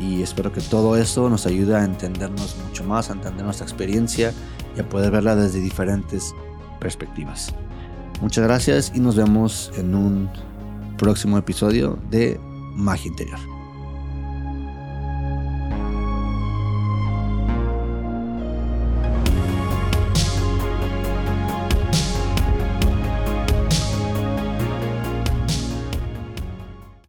Y 0.00 0.22
espero 0.22 0.52
que 0.52 0.60
todo 0.60 0.96
eso 0.96 1.30
nos 1.30 1.46
ayude 1.46 1.76
a 1.76 1.84
entendernos 1.84 2.56
mucho 2.66 2.84
más, 2.84 3.10
a 3.10 3.12
entender 3.12 3.44
nuestra 3.44 3.64
experiencia 3.64 4.32
y 4.76 4.80
a 4.80 4.88
poder 4.88 5.12
verla 5.12 5.36
desde 5.36 5.60
diferentes 5.60 6.34
perspectivas. 6.80 7.54
Muchas 8.20 8.44
gracias 8.44 8.92
y 8.94 9.00
nos 9.00 9.16
vemos 9.16 9.70
en 9.76 9.94
un 9.94 10.30
próximo 10.98 11.38
episodio 11.38 11.98
de 12.10 12.40
Magia 12.74 13.08
Interior. 13.08 13.53